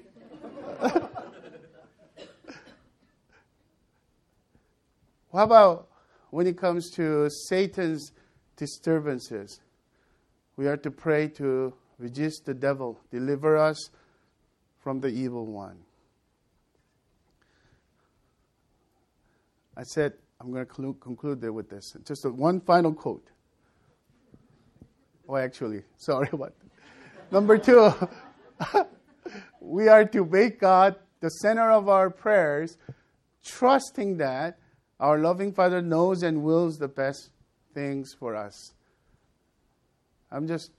How 5.32 5.44
about 5.44 5.88
when 6.32 6.48
it 6.48 6.58
comes 6.58 6.90
to 6.92 7.30
Satan's 7.30 8.12
disturbances? 8.56 9.62
We 10.56 10.68
are 10.68 10.78
to 10.78 10.92
pray 10.92 11.28
to 11.30 11.74
resist 12.00 12.46
the 12.46 12.54
devil, 12.54 13.00
deliver 13.12 13.58
us 13.58 13.90
from 14.80 15.00
the 15.00 15.10
evil 15.10 15.46
one. 15.46 15.78
I 19.76 19.84
said, 19.84 20.14
I'm 20.42 20.52
going 20.52 20.66
to 20.66 20.94
conclude 21.00 21.40
there 21.40 21.54
with 21.54 21.70
this. 21.70 21.96
Just 22.04 22.26
one 22.26 22.62
final 22.62 22.94
quote. 22.94 23.28
Oh, 25.30 25.36
actually, 25.36 25.84
sorry 25.98 26.30
that. 26.32 26.54
Number 27.32 27.58
two, 27.58 27.94
we 29.62 29.88
are 29.88 30.06
to 30.06 30.26
make 30.26 30.60
God 30.60 30.96
the 31.20 31.30
center 31.30 31.72
of 31.72 31.90
our 31.90 32.10
prayers, 32.10 32.78
trusting 33.44 34.18
that 34.18 34.58
our 35.00 35.20
loving 35.20 35.54
Father 35.54 35.82
knows 35.82 36.24
and 36.24 36.44
wills 36.44 36.78
the 36.78 36.88
best 36.88 37.30
things 37.74 38.16
for 38.20 38.36
us. 38.36 38.74
I'm 40.32 40.48
just 40.48 40.72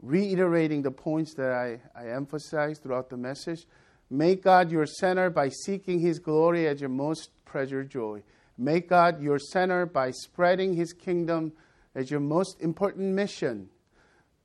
reiterating 0.00 0.82
the 0.82 0.90
points 0.90 1.34
that 1.34 1.50
I, 1.50 1.80
I 1.98 2.10
emphasized 2.10 2.82
throughout 2.82 3.10
the 3.10 3.16
message. 3.16 3.66
Make 4.10 4.42
God 4.42 4.70
your 4.70 4.86
center 4.86 5.30
by 5.30 5.48
seeking 5.48 5.98
His 5.98 6.18
glory 6.18 6.68
as 6.68 6.80
your 6.80 6.90
most 6.90 7.30
treasured 7.46 7.90
joy. 7.90 8.22
Make 8.56 8.88
God 8.88 9.20
your 9.20 9.38
center 9.38 9.86
by 9.86 10.10
spreading 10.12 10.74
His 10.74 10.92
kingdom 10.92 11.52
as 11.94 12.10
your 12.10 12.20
most 12.20 12.60
important 12.60 13.14
mission. 13.14 13.70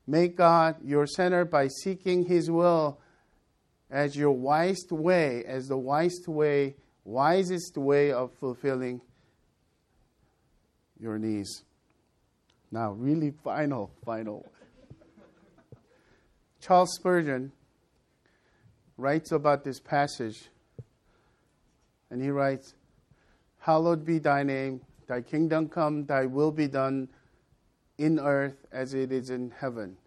Make 0.10 0.38
God 0.38 0.78
your 0.84 1.05
center 1.05 1.45
by 1.45 1.68
seeking 1.68 2.26
His 2.26 2.49
will 2.49 2.99
as 3.91 4.16
your 4.16 4.32
wisest 4.32 4.91
way, 4.91 5.43
as 5.45 5.68
the 5.68 5.78
wisest 5.78 6.28
way, 6.28 6.78
wisest 7.03 7.78
way 7.78 8.12
of 8.12 8.32
fulfilling 8.39 9.01
your 10.99 11.20
needs. 11.20 11.64
Now, 12.72 12.93
really 12.93 13.30
final, 13.43 13.91
final. 14.03 14.51
Charles 16.60 16.95
Spurgeon 16.95 17.51
writes 18.97 19.32
about 19.32 19.64
this 19.64 19.80
passage, 19.80 20.49
and 22.10 22.20
he 22.20 22.32
writes, 22.32 22.74
Hallowed 23.60 24.05
be 24.05 24.18
thy 24.18 24.41
name, 24.41 24.82
thy 25.05 25.22
kingdom 25.22 25.70
come, 25.70 26.07
thy 26.07 26.26
will 26.26 26.51
be 26.51 26.68
done 26.68 27.10
in 28.00 28.18
earth 28.18 28.66
as 28.72 28.93
it 28.93 29.12
is 29.12 29.30
in 29.30 29.52
heaven. 29.52 29.97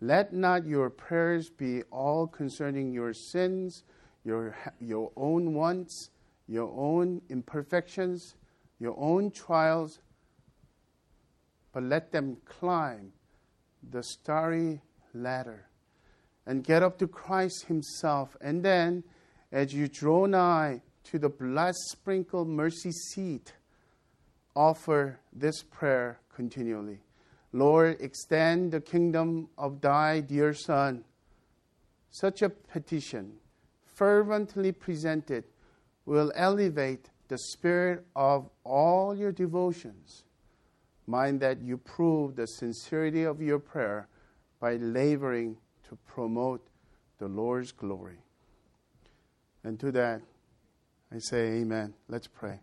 Let 0.00 0.32
not 0.32 0.64
your 0.64 0.88
prayers 0.88 1.50
be 1.50 1.82
all 1.90 2.28
concerning 2.28 2.92
your 2.92 3.12
sins, 3.12 3.82
your, 4.24 4.56
your 4.80 5.10
own 5.16 5.52
wants, 5.52 6.10
your 6.46 6.72
own 6.76 7.20
imperfections, 7.28 8.36
your 8.78 8.94
own 8.96 9.32
trials, 9.32 9.98
but 11.72 11.82
let 11.82 12.12
them 12.12 12.36
climb 12.44 13.12
the 13.90 14.02
starry 14.02 14.80
ladder 15.12 15.66
and 16.46 16.62
get 16.62 16.84
up 16.84 16.98
to 16.98 17.08
Christ 17.08 17.66
Himself. 17.66 18.36
And 18.40 18.64
then, 18.64 19.02
as 19.50 19.74
you 19.74 19.88
draw 19.88 20.26
nigh 20.26 20.82
to 21.04 21.18
the 21.18 21.28
blood 21.28 21.74
sprinkled 21.74 22.48
mercy 22.48 22.92
seat, 22.92 23.52
offer 24.54 25.18
this 25.32 25.64
prayer 25.64 26.20
continually. 26.34 27.00
Lord, 27.52 27.96
extend 28.00 28.72
the 28.72 28.80
kingdom 28.80 29.48
of 29.56 29.80
thy 29.80 30.20
dear 30.20 30.52
Son. 30.52 31.04
Such 32.10 32.42
a 32.42 32.50
petition, 32.50 33.34
fervently 33.84 34.72
presented, 34.72 35.44
will 36.04 36.32
elevate 36.34 37.10
the 37.28 37.38
spirit 37.38 38.04
of 38.16 38.48
all 38.64 39.16
your 39.16 39.32
devotions. 39.32 40.24
Mind 41.06 41.40
that 41.40 41.60
you 41.62 41.78
prove 41.78 42.36
the 42.36 42.46
sincerity 42.46 43.22
of 43.22 43.40
your 43.40 43.58
prayer 43.58 44.08
by 44.60 44.76
laboring 44.76 45.56
to 45.88 45.96
promote 46.06 46.66
the 47.18 47.28
Lord's 47.28 47.72
glory. 47.72 48.18
And 49.64 49.78
to 49.80 49.90
that, 49.92 50.22
I 51.12 51.18
say, 51.18 51.60
Amen. 51.60 51.94
Let's 52.08 52.26
pray. 52.26 52.60